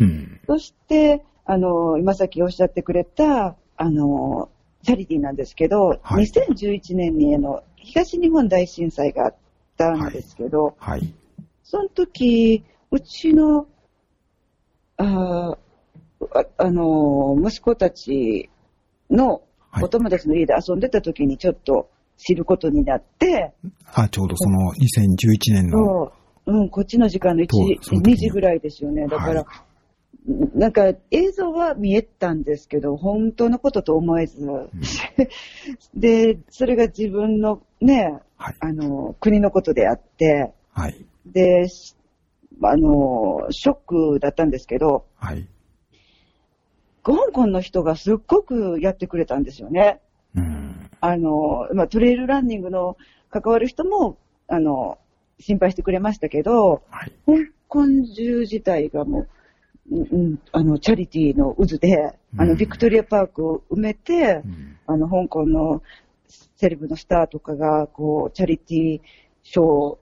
[0.00, 0.40] うん。
[0.46, 4.50] そして、あの、今さっきおっしゃってくれた、あの、
[4.84, 9.34] チャリティーなんですけど、はい2011年にあの、東日本大震災があっ
[9.76, 11.12] たんですけど、はい。
[11.64, 13.66] その時、うちの、
[14.96, 15.58] あー
[16.32, 18.48] ああの、息子たち
[19.10, 23.54] のはいお友達の家で遊んでた時にちょっと知ることになって、
[23.92, 25.78] あ、ちょうどその2011年の。
[25.78, 26.12] そ
[26.46, 29.08] ううん、こっちの時間の1そうその時に2時ぐらいですよね。
[29.08, 29.69] だから、はい
[30.54, 34.46] なんか映像は見えたんですけど、本当のことと思えず、
[35.94, 38.56] で、それが自分のね、はい。
[38.60, 41.04] あの、国のことであって、はい。
[41.26, 41.96] で、し
[42.62, 43.76] あの、ショッ
[44.14, 45.46] クだったんですけど、はい。
[47.02, 50.00] 香港の人がすっごくやってくれたんですよね。
[50.36, 50.90] うん。
[51.00, 52.96] あの、まあ、トレイルランニングの
[53.30, 54.98] 関わる人も、あの、
[55.38, 57.12] 心配してくれましたけど、はい。
[57.26, 59.28] 香港中自体がもう、
[59.90, 64.78] うんうん、あの、チャリティーの渦で、あの、うんビクトリアパークを埋めてう、ん。
[64.86, 65.82] あの、香港の
[66.56, 69.00] セレブのスターとかが、こう、チャリティー
[69.42, 69.98] ショーを、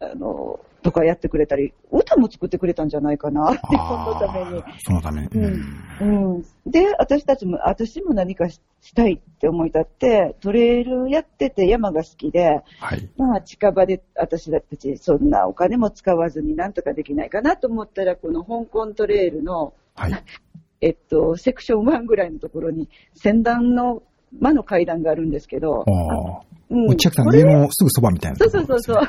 [0.00, 5.28] あの、とかやってくれたり、歌も作ってくれたんじゃないかな、日本のためにそのために。
[5.28, 13.08] うんうん、で、私たちも、私も何かししたいって思い立って、トレイルやってて山が好きで、はい。
[13.16, 20.12] まあ近場で私たちそんなお金も使わずになんとかできないかなと思ったら、この香港トレイルの、はい。
[20.84, 24.02] えっと、セクション1ぐらいのところに、先段の
[24.40, 25.84] 魔の階段があるんですけど。
[25.86, 29.08] うんお千秋さんこれの家のすぐそばみたいなそところうそうそうね。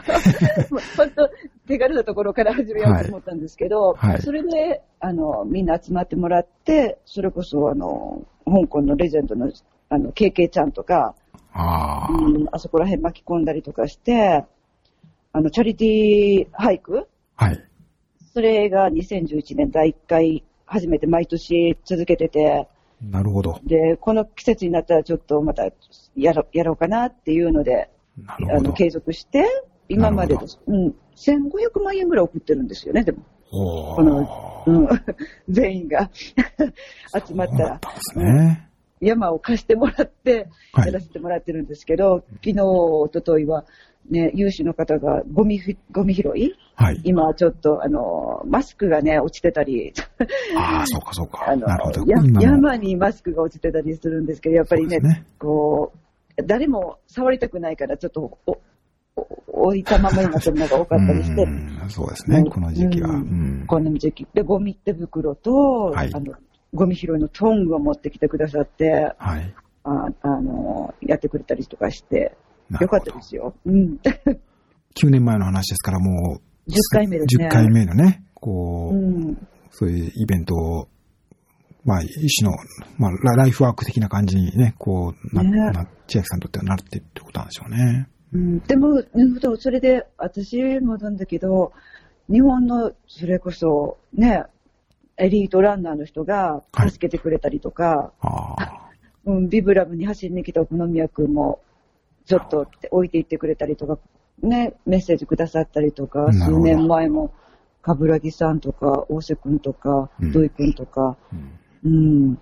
[0.67, 0.79] そう。
[0.97, 1.29] 本当、
[1.65, 9.49] 手軽なところから始めようと思ったんですけど、はいはいそれで、あの、みんな集まってもらって、それこそ、あの、香港のレジェンドの、
[9.87, 11.15] あの、KK ちゃんとか、
[11.53, 12.13] ああ。
[12.13, 14.43] うん、あそこら辺巻き込んだりとかして、
[15.31, 17.63] あの、チャリティー俳句はい。
[18.33, 22.67] それが2011年第1回、初めて毎年続けてて、
[23.09, 23.59] なるほど。
[23.63, 25.69] で、この季節になったらちょっとまた
[26.15, 27.89] やろやろうかなっていうので。
[28.27, 29.45] あの継続して、
[29.89, 33.23] 今までです、うん、1500万円ぐらい送ってるんですよね、でも。
[33.49, 34.87] この、うん、
[35.49, 38.69] 全員が 集まったらそうだったんですね。
[38.99, 43.65] 山を貸してもらって、はいやらせてもらってるんですけど、昨日、一昨日は、
[44.09, 46.53] ね、有志の方がゴミふ、ゴミ拾い？
[46.75, 47.01] はい。
[47.03, 49.93] 今ちょっと、あの、マスクがね、落ちてたり、
[50.57, 51.45] ああ、そうかそうか。
[51.47, 52.01] あのなるほど。
[52.05, 55.93] や今の山にマスクが落ちてたりするんですけど、やっぱりね、ねこ
[56.37, 58.57] う、誰も触りたくないから、ちょっとお、
[59.15, 63.09] お置いたままになってるのが多かったりして、うんそうですね、この時期は。
[63.67, 64.27] この時期。
[64.33, 65.53] で、ゴミ手袋と、
[65.91, 66.33] はいあの、
[66.73, 69.53] ゴミ拾いのトングを持ってきてくださって、はい。
[69.83, 72.35] ああの、やってくれたりとかして、
[72.79, 73.53] よかったですよ。
[73.65, 73.99] うん。
[74.95, 78.99] 9年前の話ですから、もう、10回目ですね10回目のね、こう、う
[79.31, 79.47] ん。
[79.71, 80.87] そういうイベントを、
[81.83, 82.55] まあ、一種の、
[82.97, 88.07] まあ、ラライフワーク的な感じにね、こう、な、ねな千秋さんにとってはなるってってことなんでしょうね。
[88.33, 89.03] うん、でも、
[89.57, 91.73] それで、私もなんだけど、
[92.29, 94.43] 日本の、それこそ、ね、
[95.17, 98.89] エリートランナーの人がはい助けてくれたりとか、ああ、
[99.25, 101.61] うん、ビブラムに走りに来た小宮君も、
[102.25, 103.99] ちょっと置いていってくれたりとか、
[104.41, 107.33] ね、メッセージくださったりとか、数年前も、
[107.81, 111.17] 冠城さんとか、大瀬君とかうん、土井君とか、
[111.83, 111.91] うん。
[111.91, 112.37] うん、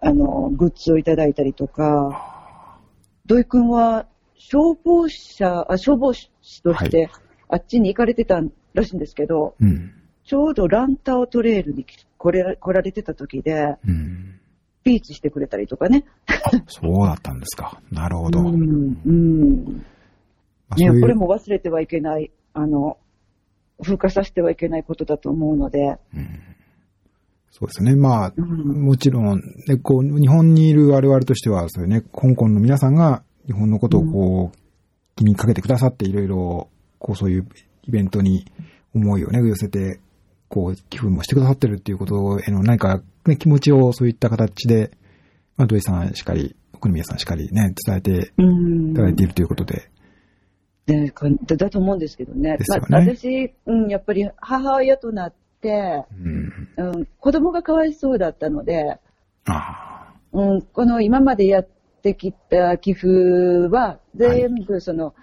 [0.00, 2.78] あの、グッズをいただいたりとか、
[3.26, 6.30] 土井君は消防車、あ消防士
[6.62, 7.10] として、
[7.48, 8.40] あっちに行かれてた
[8.74, 9.92] らしいんですけど、うん。
[10.24, 11.86] ちょうどランタオトレイルに
[12.18, 14.35] 来れ来られてた時で、うん。
[14.86, 16.04] スピーチしてくれたりとかね。
[16.68, 17.82] そうだったんですか。
[17.90, 18.38] なるほど。
[18.38, 18.96] うん。
[19.04, 19.84] うん。
[21.00, 22.96] これも忘れてはいけない、あの、
[23.82, 25.98] 風化させてはいけないことだと思うので、
[27.50, 27.96] そうですね。
[27.96, 34.58] まあ、うんもちろん、ね、こう、日本にいる我々としては、そういうね、香港の皆さんが日本のことをこう、
[35.16, 36.68] 気にかけてくださって、いろいろ、
[36.98, 37.48] こう、そういう
[37.84, 38.44] イベントに
[38.94, 40.00] 思いをね、寄せて、
[40.48, 44.90] こう、寄付もしてくださってるっていうことへの何か、ね、気持ちをそういった形で、
[45.56, 49.90] まあ、土井さんしかり、国宮さんしかりね、伝えてうんいただいているということで、
[50.86, 52.52] ね、かだだと思うんですけどね。
[52.52, 56.04] ねまあ、私、うん、やっぱり母親となって、
[56.76, 56.94] うん。
[56.94, 58.98] うん、子供がかわいそうだったので、
[59.46, 61.68] あうん、この今までやっ
[62.02, 63.08] てきた寄付
[63.68, 65.14] は、全部その、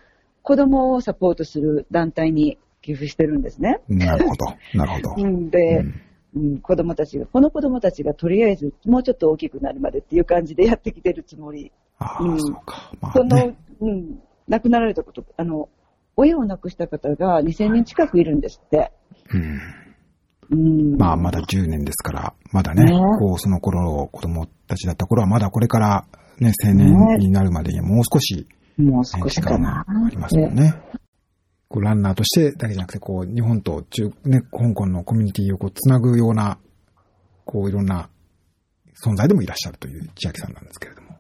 [0.42, 3.80] 子供をサポートする団体に寄付してるんですね。
[3.90, 4.46] あ、なるほど、
[4.78, 5.16] なるほど。
[5.24, 6.02] うんで、うん
[6.36, 11.72] うん、子供たちが、この子供たちがとりあえずもうちょっと大きくなるまでっていう感じでやってきてるつもり。
[12.00, 12.92] ああ、うんそうか。
[13.02, 13.56] まあその、ね。
[13.82, 15.70] うん、亡くなられたこと、あの、
[16.16, 18.92] 親を亡くした方が2000人近くいるんですって。
[19.32, 19.60] うん。
[20.52, 26.06] うん、まあ、まだ10年ですから、まだね、ねこう、その頃、子供たちだった頃は、まだこれから、
[26.40, 29.86] ね、青年になるまでにはもう少し、もうね少しかな。
[29.88, 30.74] がありますもんね。
[31.74, 36.60] こう、ランナーとしてだけじゃなくて、こう、日本と中、ね、香港のコミュニティをこう、つなぐような、
[37.46, 38.10] こう、いろんな
[39.04, 41.14] 存在でもいらっしゃるという千秋さんなんですけれども。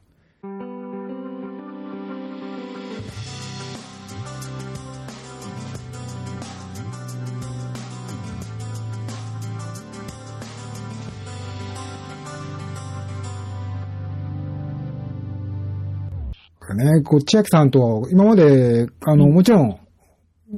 [16.75, 19.79] ね、こう、千秋さんとは、今まで、あの、もちろん、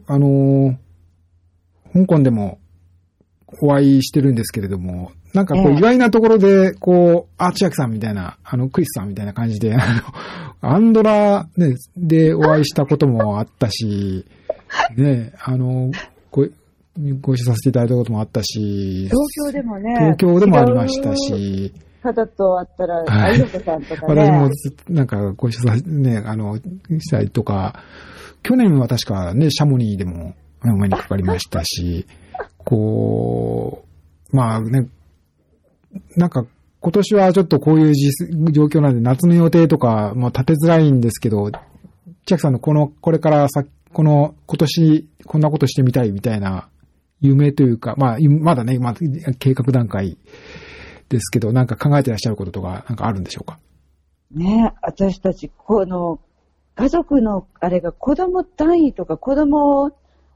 [0.07, 0.77] あの、
[1.93, 2.59] 香港でも
[3.61, 9.83] お会いしてるんですけれども、なんかこう、ええ意外なところで、こう、あ、千秋さんみたいな、あの、クリスさんみたいな感じで、あの、
[10.61, 14.25] アンドラ、ね、でお会いしたこともあったし、
[14.95, 15.91] ね、あの、
[16.31, 16.47] ご、
[17.21, 24.21] ご一緒させていただいたこともあったし、東京でもね、東京でもありましたし、方と会ったら、はいさんとかね。
[24.21, 27.83] 私もず、なんかご一緒させてね、あの、したりとか、
[28.47, 32.05] 去年は確かね、シャモニーでもお目にかかりましたし、
[32.63, 33.83] こ
[34.31, 34.87] う、まあね、
[36.15, 36.45] なんか
[36.79, 37.93] 今年はちょっとこういう
[38.51, 41.49] 状況なんで夏の予定とかも立てづらいんですけど、
[42.27, 46.69] 千秋さんのこの、これからさ、この今年こんなことしてみたいみたいな
[47.21, 48.95] 夢というか、まあ、まだね、まあ、
[49.39, 50.19] 計画段階
[51.09, 53.57] ですけど、なんか考えてらっしゃることとか、なんかあるんでしょうか？
[54.31, 56.19] ね、私たち、この、
[56.75, 59.91] 家族の、あれが子供単位とか子供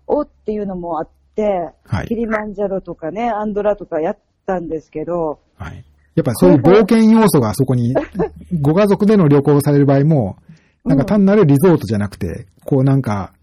[0.07, 5.85] をっていうのもあって、はいキリマンジャロとかね、アンドラとかやったんですけど、はい。
[6.15, 7.93] やっぱりそういう冒険要素がそこに、
[8.61, 10.37] ご家族での旅行をされる場合も、
[10.85, 13.33] なんか単なるリゾートじゃなくて、こうなんか、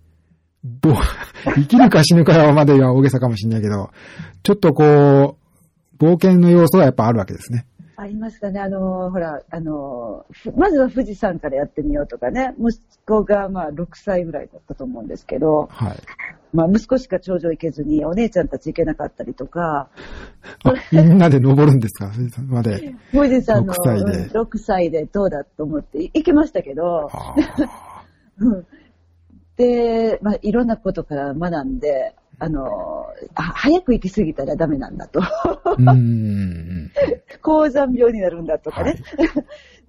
[0.65, 0.95] どう、
[1.55, 3.91] 生きるか死ぬかまでは大げさかもしれないけど、
[4.43, 5.37] ちょっとこ
[5.99, 7.67] う、冒険の要素がやっぱあるわけですね。
[7.99, 8.61] ありましたね。
[8.61, 15.97] あの、ほら、あの、ふまずは富士山からやってみようとかね、息子がまあ6歳ぐらいだったと思うんですけど、はい。
[16.53, 19.89] まあ息子しか頂上行けずにお姉ちゃんたち行けなかったりとか、
[20.65, 22.13] あ、みんなで登るんですか？
[22.13, 22.95] それまで。
[23.13, 24.13] 富士山の6歳で。
[24.19, 27.35] うん6歳でどうだと思って行けましたけど、あ
[28.39, 28.67] うん。
[29.57, 35.21] で、まあ、いろんなことから学んで、あの、あ早く行き過ぎたらダメなんだと。
[37.43, 38.91] 高山病になるんだとかね。
[38.91, 39.01] はい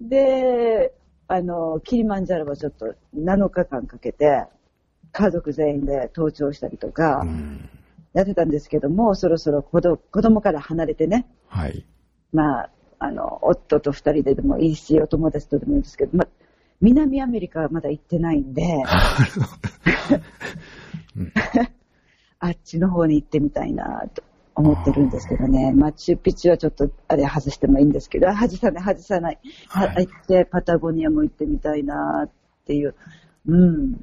[0.00, 0.94] で、
[1.26, 4.46] あの、キリマンジャロはちょっと7日間かけて、
[5.12, 7.68] 家族全員で登頂したりとかうん。
[8.12, 11.84] やってたんですけども、そろそろ子ど子供から離れてね、はい。
[12.32, 16.28] まあ、あの、夫と二人ででもいいし、お友達とでもいいんですけど、まあ、
[16.80, 18.62] 南アメリカはまだ行ってないんで、
[22.40, 24.22] あっちの方に行ってみたいなと
[24.54, 25.72] 思ってるんですけどね。
[25.72, 29.38] マチュピチュはちょっと、あれ外してもいいんですけど、外さない、外さない。
[29.68, 32.30] ははい行って、パタゴニアも行ってみたいなっ
[32.66, 32.94] ていう。
[33.46, 33.92] うん。
[33.92, 34.00] やっ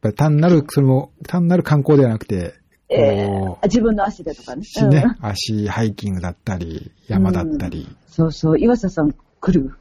[0.00, 2.54] ぱり単なる、それも、単なる観光ではなくて、
[2.88, 4.62] えこー自分の足でとかね。
[4.80, 7.88] う、ねうん、足、ハイキングだったり、山だったり。
[8.06, 8.60] そうそう。
[8.60, 9.74] 岩佐さん来る？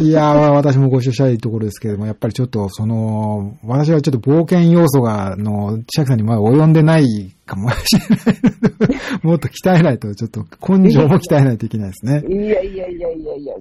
[0.00, 12.22] いやー、私もご一緒したいところですけれども、やっぱりちょっと、その、私はちょっと冒険要素が、あの、千秋さんにまだ及んでないかもしれないので、もっと鍛えないと、ちょっと根性も鍛えないといけないですね。
[12.28, 13.54] いやいやいやいやいや。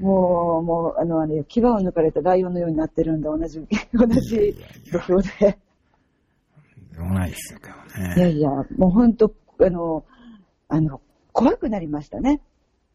[0.00, 3.60] もう、もう、あの、あれ、牙を抜かれたライオンのようになってるんだ、同じ、
[3.92, 4.54] 同じ
[4.92, 5.58] 土俵で。
[6.92, 8.14] でもないですよね。
[8.16, 10.04] いやいや、もう本当、あの、
[10.68, 11.00] あの、
[11.32, 12.40] 怖くなりましたね。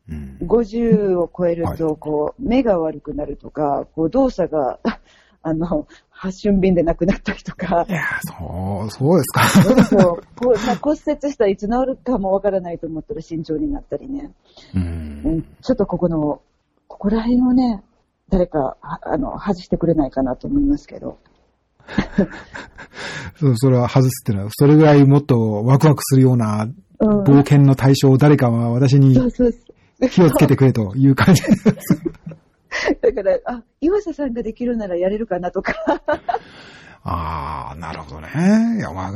[0.10, 4.80] うん50を超えるはと、こう、目が悪くなるとか、こう、動作が、
[5.46, 9.84] あの、発春便でなくなったりとかい、やー、そう、そうですか。
[9.84, 14.32] そうこうまあ骨折したらいつ治るかもわからないと思ったら慎重になったりね。
[14.74, 14.84] ううん
[15.40, 16.42] ん、ちょっとここの、
[16.88, 17.84] ここら辺をね、
[18.30, 21.18] 誰か、はあの、外してくれないかなと思いますけど。
[23.36, 27.24] そうそれは外すっていうのは、それぐらいもっとワクワクするようなうん。
[27.24, 29.14] 冒険の対象を誰かは私に
[30.12, 31.64] 気をつけてくれという感じです。
[33.02, 35.74] だから、あ、岩佐さんができるならやれるかなとか。
[37.06, 38.30] ああ、なるほどね。
[38.78, 39.12] いや、まあ、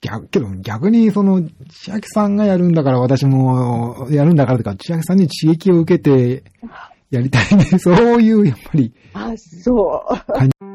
[0.00, 6.44] 逆、けど逆にその、千秋さんがやるんだから私もやるんだからとか、千秋さんに刺激を受けて
[7.10, 7.64] やりたいね。
[7.78, 10.73] そういう、やっぱり、あ、そう。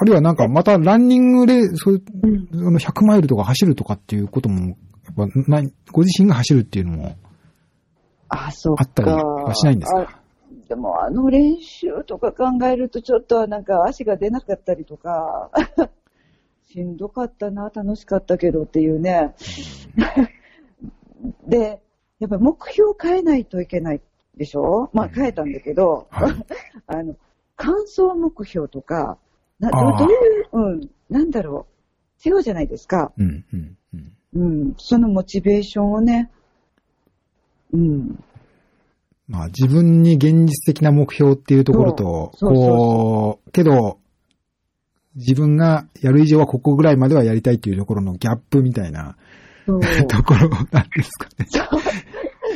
[0.00, 2.02] あるいはなんかまたランニングで、そういう、
[2.66, 4.68] あの100マイルとか走るとかっていうことも、
[5.18, 7.16] やっぱない、ご自身が走るっていうのも、
[8.28, 8.84] あ、そうか。
[8.84, 10.00] あったりはしないんですか？
[10.02, 10.20] あ
[10.68, 15.50] でも、あの練習とか考えると、ちょっとなんか足が出なかったりとか、
[16.72, 19.34] しんどかったな、楽しかったけどっていうね。
[21.46, 21.82] で、
[22.20, 24.00] やっぱ目標を変えないといけない
[24.36, 24.88] でしょ？
[24.92, 26.32] まあ変えたんだけど、はい。
[26.86, 27.16] あの、
[27.56, 29.18] 完走目標とか、
[29.60, 31.66] などういう、うん、なんだろ
[32.24, 33.12] う、違うじゃないですか。
[33.16, 34.12] うん、うん、うん。
[34.32, 36.30] うん、そのモチベーションをね、
[37.72, 38.24] うん、
[39.28, 42.76] まあ自分に現実的な目標っていうところと、そうそうそう。
[42.76, 43.98] こう、けど、
[45.14, 49.16] 自分がやる以上はここぐらいまではやりたいっていうところのギャップみたいな
[49.66, 51.46] ところなんですかね。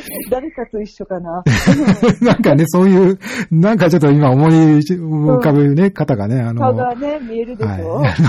[0.29, 1.43] 誰かと一緒かな。
[2.21, 3.19] なんかね、そういう、
[3.51, 8.13] なんかちょっと今思い浮かぶね、方がね、あの、顔がね、見えるでしょ、はい。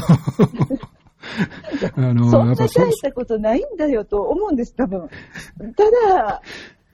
[1.97, 5.09] あの、そんな大したことないんだよと思うんです、多分。
[5.77, 6.43] ただ、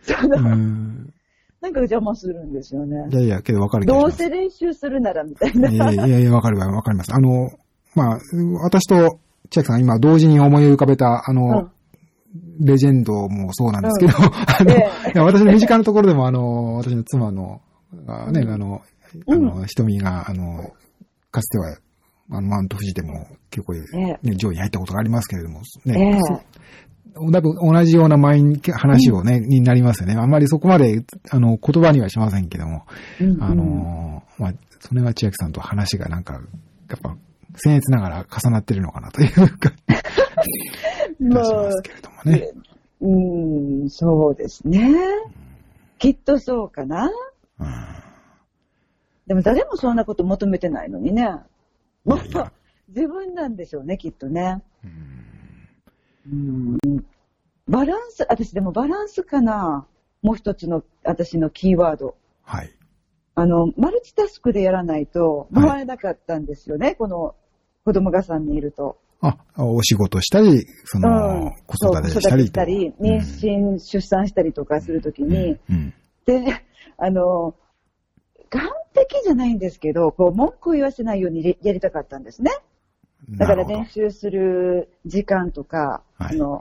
[0.02, 1.12] そのうん。
[1.60, 3.14] なんか邪魔するんですよねい。
[3.14, 5.70] やいや、けどわかるどうせ練習するならみたいな。
[5.70, 7.14] いやいやいやわかるわ、わかります。
[7.14, 7.50] あの、
[7.94, 8.18] まあ、
[8.64, 9.20] 私と
[9.50, 11.70] 千秋さんが今同時に思い浮かべた、あの、
[12.60, 17.60] レジェンドもそうなんですけど、 あの、えいや私の身近なところでも、あの、私の妻の、
[18.06, 18.82] あね、あの、
[19.28, 20.72] あの、瞳が、あの、
[21.30, 21.76] かつては、
[22.30, 26.20] あの、マウント富士でも結構、えね、上位に入ったことがありますけれども、えね、
[27.14, 30.14] 多分同じような前に話をね、になりますよね。
[30.14, 32.84] あんまりそこまで、あの、言葉にはしませんけども、
[33.20, 33.32] うん。
[33.32, 33.42] うん。
[33.42, 36.40] あの、まあ、それは千秋さんと話がなんか、や
[36.96, 37.16] っぱ、
[37.54, 39.72] 僭越ながら重なってるのかなというか、
[41.20, 42.52] ますけれどもね。
[43.00, 44.94] うん、そうですね。
[45.98, 47.10] きっとそうかな。
[47.58, 48.02] うん
[49.26, 51.30] でも誰もそんなこと求めてないのにね。
[52.04, 52.52] もういやいや
[52.88, 54.62] 自分なんでしょうね、きっとね。
[56.26, 57.06] うんうん
[57.68, 59.86] バランス、私でもバランスかな。
[60.20, 62.16] もう一つの私のキーワード。
[62.42, 62.70] はい。
[63.34, 67.34] あの、マルチタスクでやらないとはい回れなかったんですよね、この
[67.84, 68.98] 子供が3人いると。
[69.22, 72.34] あ、お仕事したり、その、う育てしたりと。
[72.34, 75.94] 子育てしたり、妊娠、出産したりとかするときに、うん。
[76.26, 76.64] で、
[76.98, 77.54] あの、
[78.50, 82.50] 完璧じゃないんですけど、こう、文句を言わせないようにややりたかったんですね。
[83.28, 86.60] うんだから練習する時間とか、はいあの、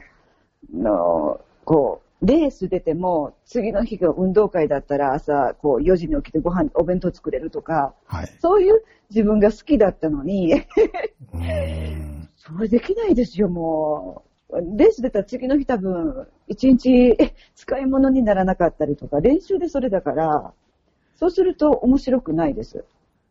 [0.71, 8.27] の、こう、レース出ても、次の日が運動会だったら朝、こう、4時に起きてご飯、お弁当作れるとか、はい。
[8.39, 10.53] そういう自分が好きだったのに、
[11.33, 12.00] うん
[12.43, 14.55] それできないですよ、もう。
[14.75, 20.51] レース出たら次の日多分、一日え使い物にならなかったりとか、練習でそれだから、
[21.15, 22.83] そうすると面白くないです。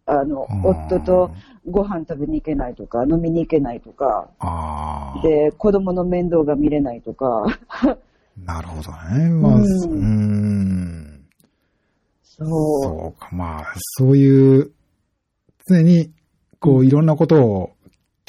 [0.06, 1.30] あの夫と
[1.68, 4.30] ご飯食べに行けないとか、飲みに行けないとか。
[5.22, 7.44] で、子供の面倒が見れないとか、
[8.44, 9.28] なるほどね。
[9.28, 11.26] まあ、うん。
[12.22, 12.48] そう。
[12.48, 13.64] そうか、まあ、
[13.98, 14.70] そういう、
[15.68, 16.12] 常に、
[16.58, 17.70] こう、いろんなことを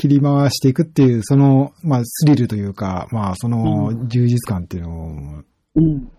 [0.02, 5.44] 切り回していくっていう、その、まあ、スリルというか、まあ、その、充実感っていうのも、
[5.76, 5.96] うん。
[6.00, 6.10] ね、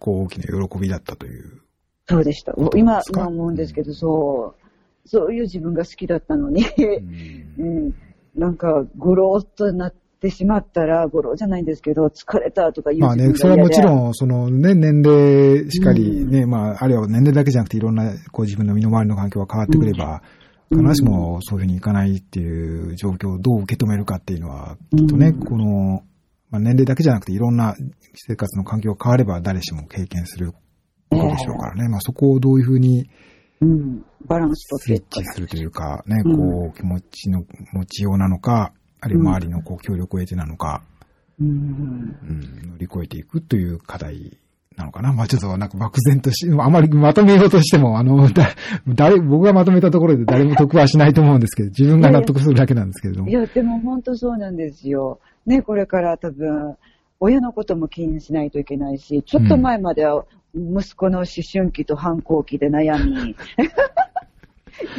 [0.00, 1.60] こう、大きな喜びだったという。
[2.08, 2.52] そうでした。
[2.74, 5.08] 今、今思うんですけど、そう。
[5.08, 6.64] そういう自分が好きだったのに、
[7.58, 7.94] うんうん。
[8.34, 20.41] なんか、ゴローっとなってしまったら、ゴローじゃないんですけど、疲れたとか言うまあね、それはもちろん、そのね、年齢しかりうんね、まあ、あるいは年齢だけじゃなくていろんな、こう自分の身の回りの環境が変わってくれば、うん
[20.76, 26.02] 必ずしもそういうふうにいかないっていう状況をどう受け止めるかっていうのは、きっとね、うんこの、
[26.50, 27.74] まあ、年齢だけじゃなくていろんな
[28.14, 30.58] 生活の環境が変われば誰しも経験するこ
[31.10, 31.88] とでしょうからね。
[31.88, 33.08] まあそこをどういうふうに
[33.62, 34.04] うん。
[34.26, 40.82] バランスとスイッチするというか、ね、うんこう気持ちの持ちようなのか、あるいは周りのこう協力を得てなのか、
[41.40, 41.48] うん。
[41.48, 44.38] うん、乗り越えていくという課題
[44.76, 45.12] なのかな？
[45.12, 48.48] まあちょっとなんか漠然とし、あまりまとめようとしても、あの、 だ
[48.88, 53.32] 誰、僕がまとめたところで誰も得はしないと思うんですけど、自分が納得するだけなんですけれどもい。
[53.32, 55.18] や、でも本当そうなんですよ。
[55.46, 56.76] ね、これから多分、
[57.20, 63.36] 親のことも気にしないといけないし、ちょっと前までは息子の思春期と反抗期で悩み、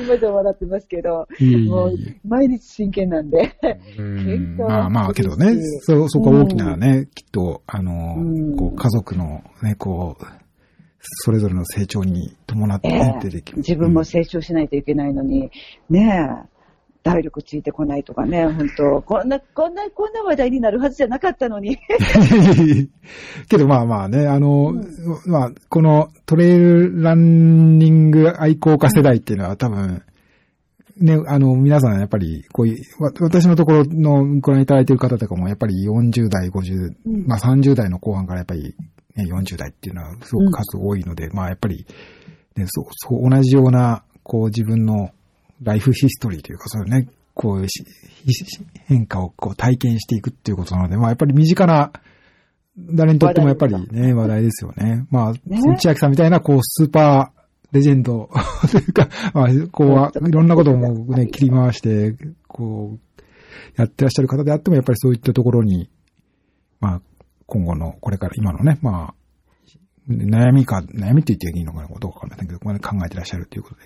[0.03, 1.27] 今では笑ってますけど、
[1.67, 1.95] もう
[2.27, 3.55] 毎日真剣なんで。
[3.97, 4.57] うん。
[4.61, 5.55] まあまあ、けどね。
[5.81, 10.23] そ、そこは大きなね、きっと、あのうん、こう、家族のね、こう、
[11.03, 12.89] それぞれの成長に伴って
[13.21, 15.51] 出てき自分も成長しないといけないのに、
[15.89, 16.52] ねえ、
[17.03, 19.01] 体力ついてこないとかね、本当。
[19.01, 21.77] こんな、こんな、こんな話題になるはずじゃなかったのに。
[23.49, 24.73] けどまあまあね、あの、
[25.27, 30.01] まあ、このトレイルランニング愛好家世代っていうのは多分、
[30.97, 37.27] ね、あの、皆さんやっぱり、こういう、わ私のところのご覧いただいている方とかも、やっぱり40代、50、うん。
[37.27, 38.75] まあ30代の後半からやっぱり、
[39.15, 41.85] ね、40代っていうのはすごく数多いので、まあやっぱり、
[42.55, 45.09] ね、そう、そう、同じような、こう自分の
[45.64, 47.84] ライフヒストリーというか、そういうね、こうし、
[48.32, 48.45] し
[48.86, 51.91] 変化をこう体験していくっていうことなので、まあやっぱり身近な、
[52.78, 55.05] 誰にとってもやっぱりね、話題ですよね。
[55.11, 58.30] まあ、ね千秋さんみたいな、こう、スーパーレジェンド
[58.72, 62.16] というか、まあ、こう、いろんなことをもうね、切り回して、
[62.47, 63.22] こう、
[63.76, 65.89] やってらっしゃる方であっても、やっぱりそういったところに、
[66.80, 67.01] まあ、
[67.45, 69.16] 今後の、これから今のね、まあ、
[70.09, 73.82] 悩みか、悩みって言っていいのかな、どうかわかんないけど、ここまで考えてらっしゃるということで。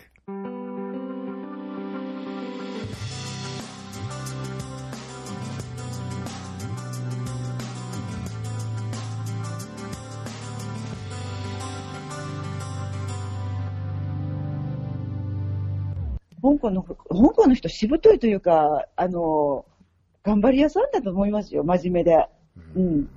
[16.60, 19.66] 港の、香港の人しぶといというか、あの、
[20.24, 22.28] 頑張り屋さんだと思いますよ、真面目で。
[22.76, 23.10] うん。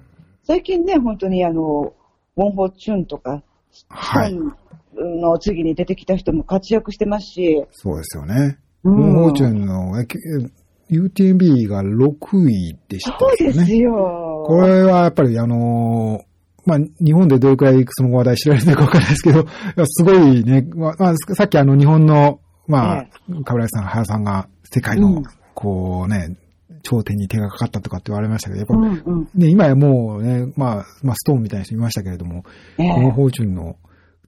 [0.42, 1.94] 最近ね、本当にあの、
[2.36, 3.42] ウォンホーチュンとか、
[3.88, 4.36] はい。
[4.94, 8.58] の次に出てきた人も活躍してますし、そうですよね。
[8.84, 9.92] うモンホーチュンの、
[10.90, 13.52] UTMB が6位でしたそうで。
[13.52, 14.44] すよ。
[14.46, 16.30] これはやっぱりあのー
[16.66, 19.46] まあ、日本でどれくらいその話題知られてるかわかんないですけど、
[19.86, 22.40] すごいね、まあ、まあさっきあの日本の、
[22.70, 25.22] まあえ、かぶらさん、原さんが世界のうん、
[25.54, 26.36] こうね、
[26.82, 29.28] 頂点に手がかかったとかって言われましたけど、やっぱ、うんうん。
[29.34, 32.44] ね、今やもうね、まあ、まあ、ストーンみたいな人いましたけれども、
[32.78, 33.76] えモンホーチュンの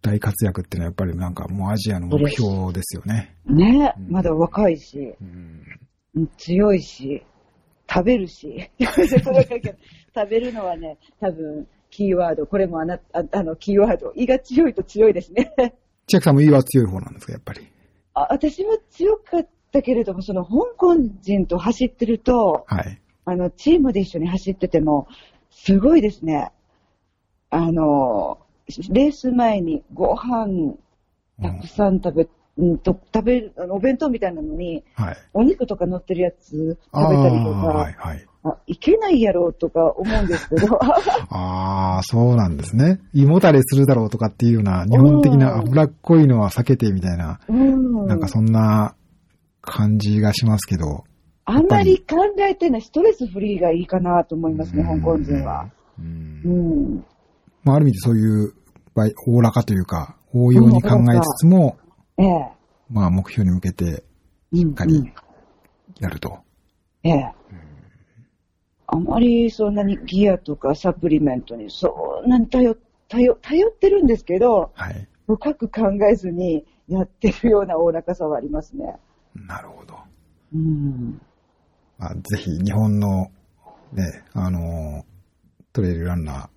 [0.03, 3.37] 大活躍っていうのはやっぱりなんかもうアジアの目標ですよね。
[3.49, 5.63] えねうんまだ若いし、うん
[6.15, 7.25] うん強いし、
[7.89, 8.71] 食べるし。
[8.85, 12.47] 食べるのはね、多分、キーワード。
[12.47, 14.13] これもあな、ああの、キーワード。
[14.15, 15.55] 胃が強いと強いですね。
[16.07, 17.72] 千秋さんも胃は強い方なんですか、やっぱり？
[18.15, 23.01] あ私も強かったけれども、その香港人と走ってると、はい。
[23.25, 25.07] あの、チームで一緒に走ってても、
[25.51, 26.51] すごいですね。
[27.51, 28.39] あの、
[28.91, 30.75] レース前にご飯
[31.41, 32.29] たくさん食べ、
[32.59, 35.17] うんと、食べる、あのお弁当みたいなのに、はい。
[35.33, 38.27] お肉とか乗ってるやつ食べあたりとあ、か、はい、はい。
[38.45, 40.79] あいけないやろうとか思うんですけど、
[41.31, 43.01] ああ、そうなんですね。
[43.15, 48.97] 胃もたれするだろうとかっていうような、日本的な脂っこいのは避けてみたいな、うん、なんかそんな
[49.61, 51.05] 感じがしますけど。
[51.45, 52.17] あんまり考
[52.49, 55.71] えてない、ストレスフリーがいいかなと思いますね、うん香港人は。。
[55.99, 57.05] うんうん。
[57.65, 58.53] まあ、ある意味でそういう、
[59.29, 61.77] おおらかというか、応用に考えつつも、
[62.19, 62.53] ええ。
[62.91, 64.05] まあ、目標に向けて
[64.53, 65.13] しっかり
[65.99, 66.39] やると。
[67.03, 67.33] ええ。
[68.87, 72.77] あまりそんなにギアとかサプリメントにそんなに頼
[73.09, 75.09] 頼頼ってるんですけど、はい。
[75.27, 78.97] 深く考えずにやってるようなおおらかさはありますね。
[79.35, 79.97] なるほど。
[80.55, 81.21] うん。
[81.99, 83.31] まあ、ぜひ日本の、
[83.93, 85.05] ね、あの、
[85.73, 86.49] トレイルランナー、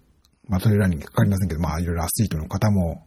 [0.48, 3.06] まあトレイルランニングかかりませんけど、まあいろいろアスリートの方も、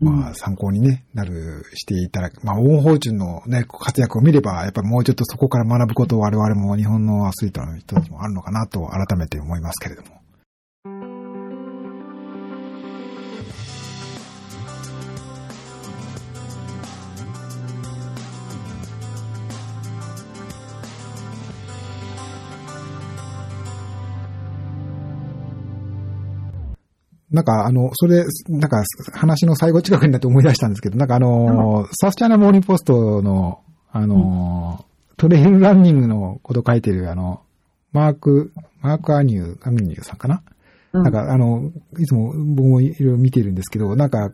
[0.00, 2.42] まあ参考にね、なる、していただく。
[2.42, 10.19] まあ、オンホーチュンのね、活躍を見れば、やっぱりもうちょっとそこから学ぶことを我々も日本のアスリートの人たちもあるのかなと改めて思いますけれども。
[27.30, 33.60] なんか、あの、それ、なんか、話の最後近くになって思い出したんですけど、なんかあの、サスチャーナモーニングポストの、
[33.92, 34.84] あの、
[35.16, 37.42] トレイルランニングのこと書いてる、あの、
[37.92, 40.42] マーク、マークアニュー、アミニューさんかな、
[40.92, 41.02] うん。
[41.02, 44.32] なんか、あの、いつも僕もいろいろ見てるんですけど、なんか、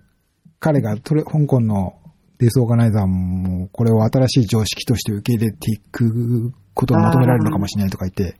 [0.58, 1.94] 彼がトレ香港の
[2.38, 8.36] レースオーガナイザーも、これを新しい常識として受け入れていくことを求められるのかもしれないとか言って、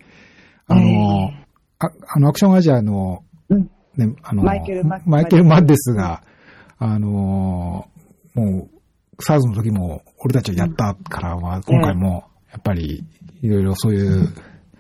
[0.67, 1.47] あの、え
[1.79, 3.71] ああの、アクションアジアの、うん。
[3.97, 6.23] ね、あの、マイケルママイケル・マッデスが、
[6.79, 7.89] あの、
[8.35, 8.69] も
[9.19, 13.05] う、サーズの時も俺たちはやったからは、今回も、やっぱり、
[13.43, 14.29] いろいろそういう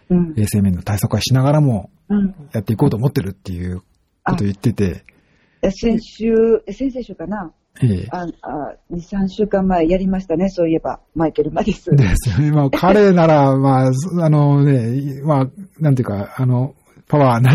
[0.09, 0.35] うん。
[0.37, 2.35] 衛生面の対策はしながらも、うん。
[2.53, 3.81] やっていこうと思ってるっていう
[4.25, 5.05] ことを言ってて、
[5.62, 6.29] え先週、
[6.67, 7.51] え先々週かな？
[7.83, 8.09] ええ。
[8.11, 11.91] ああ2、3週間前やりましたね、そういえば、マイケル・マディス。
[11.91, 12.53] ですよね。
[12.53, 15.47] まあ、彼なら、まあ、そあのね、まあ、
[15.81, 16.76] なんていうか、あの、
[17.09, 17.52] パワーな、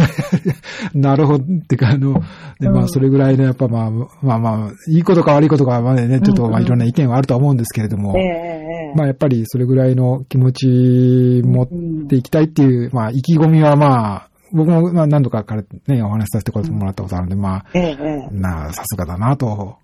[0.95, 2.21] なるほど、ってか、あの、
[2.59, 8.15] で、まあ、うんそれぐらいの、やっぱまあ、まあまあ、いいことか悪いことかはね、ちょっと、まあ、いろんな意見はあるとは思うんですけれども
[8.95, 11.67] まあ、やっぱりそれぐらいの気持ち持っ
[12.07, 17.65] ていきたいっていう、まあ、意気込みはまあ、僕もまあ何度か彼ね、お話しさせてもらったことあるんで、まあ、
[18.31, 19.77] なあ、さすがだなと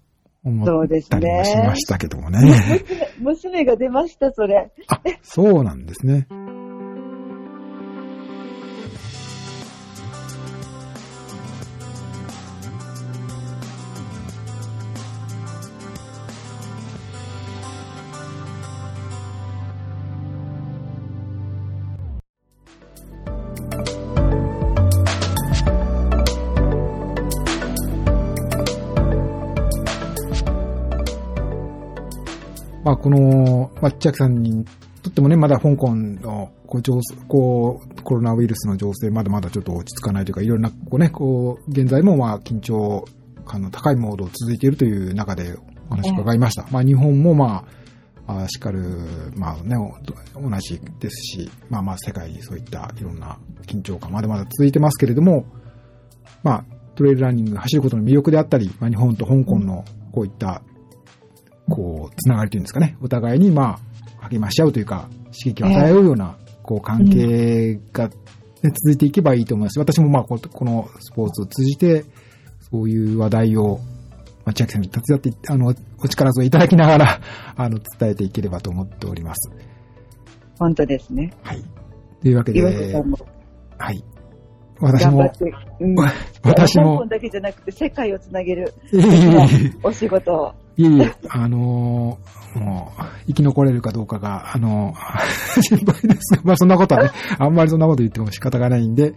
[0.44, 1.76] 思そうですったりもしまね。
[1.76, 2.40] したけどもね。
[3.20, 4.72] 娘 娘が出ました、それ。
[4.88, 6.28] あ、そうなんですね。
[33.08, 34.66] この、まあ、千秋さんに
[35.02, 43.06] とってもね、まだ香港の、こう、情勢こう、コロナウイルスの情勢、まだまだちょっと落ち着かないというか、いろんな、こうね、こう、現在もまあ、緊張
[43.46, 45.56] 感の高いモードを続いているという中で
[45.90, 46.68] お話を伺いました。
[46.70, 47.64] まあ、日本もま
[48.26, 48.82] あ、あしかる、
[49.38, 49.94] まあね、お
[50.42, 55.46] 同じですし、まあまあ、世界にそういったいろんな緊張感、まだまだ続いてますけれども、
[56.44, 60.62] まあ、トレイルランニング走ることの魅力であったり、まあ、日本と香港のこういった
[61.70, 63.80] こう、つながりというんですかね、お互いにま
[64.22, 68.14] あ、励まし合うというか、刺激を与え合うような、こう、関係が、ね、
[68.64, 69.80] 続いていけばいいと思います。
[69.80, 72.06] 私もまあ、ここのスポーツを通じて、
[72.72, 73.80] そういう話題を、
[74.46, 77.22] まあ、千秋さんに手伝って、あの、お力添えいただきながら、
[77.56, 79.52] あの、伝えていければと思っております。
[80.60, 81.32] 本当ですね。
[81.44, 81.64] はい。
[82.22, 82.62] というわけで
[83.78, 84.04] はい。
[84.80, 85.32] 私も、
[85.80, 86.14] うん、香
[86.44, 88.74] 私も港、だけじゃなくて世界をつなげる
[89.84, 90.54] お仕事を。
[90.78, 99.14] いえいえ、あのーもう、生き残れるかどうかが、あのー 心配です、まあそんなことはね、あんまりそんなこと言っても仕方がないんで、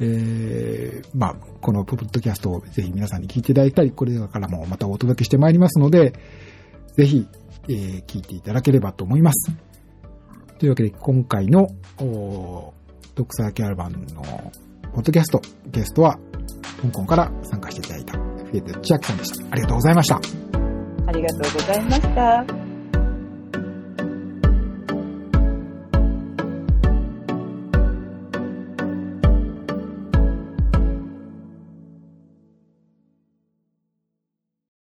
[0.00, 6.14] えー、まあ、このポッドキャストをぜひ皆さんに聞いていただいたり、これからもまたお届けしてまいりますので、
[6.94, 7.26] ぜひ、
[7.68, 9.52] えー聞いていただければと思います。
[10.58, 12.72] というわけで、今回の、お
[13.14, 14.22] ドクサーキャラバンの
[14.92, 15.40] ポッドキャスト、
[15.70, 16.18] ゲストは、
[16.82, 19.46] 香港から参加していただいた、フィエテ千秋さんでした。
[19.50, 20.63] ありがとうございました。
[21.06, 22.63] ありがとうございました。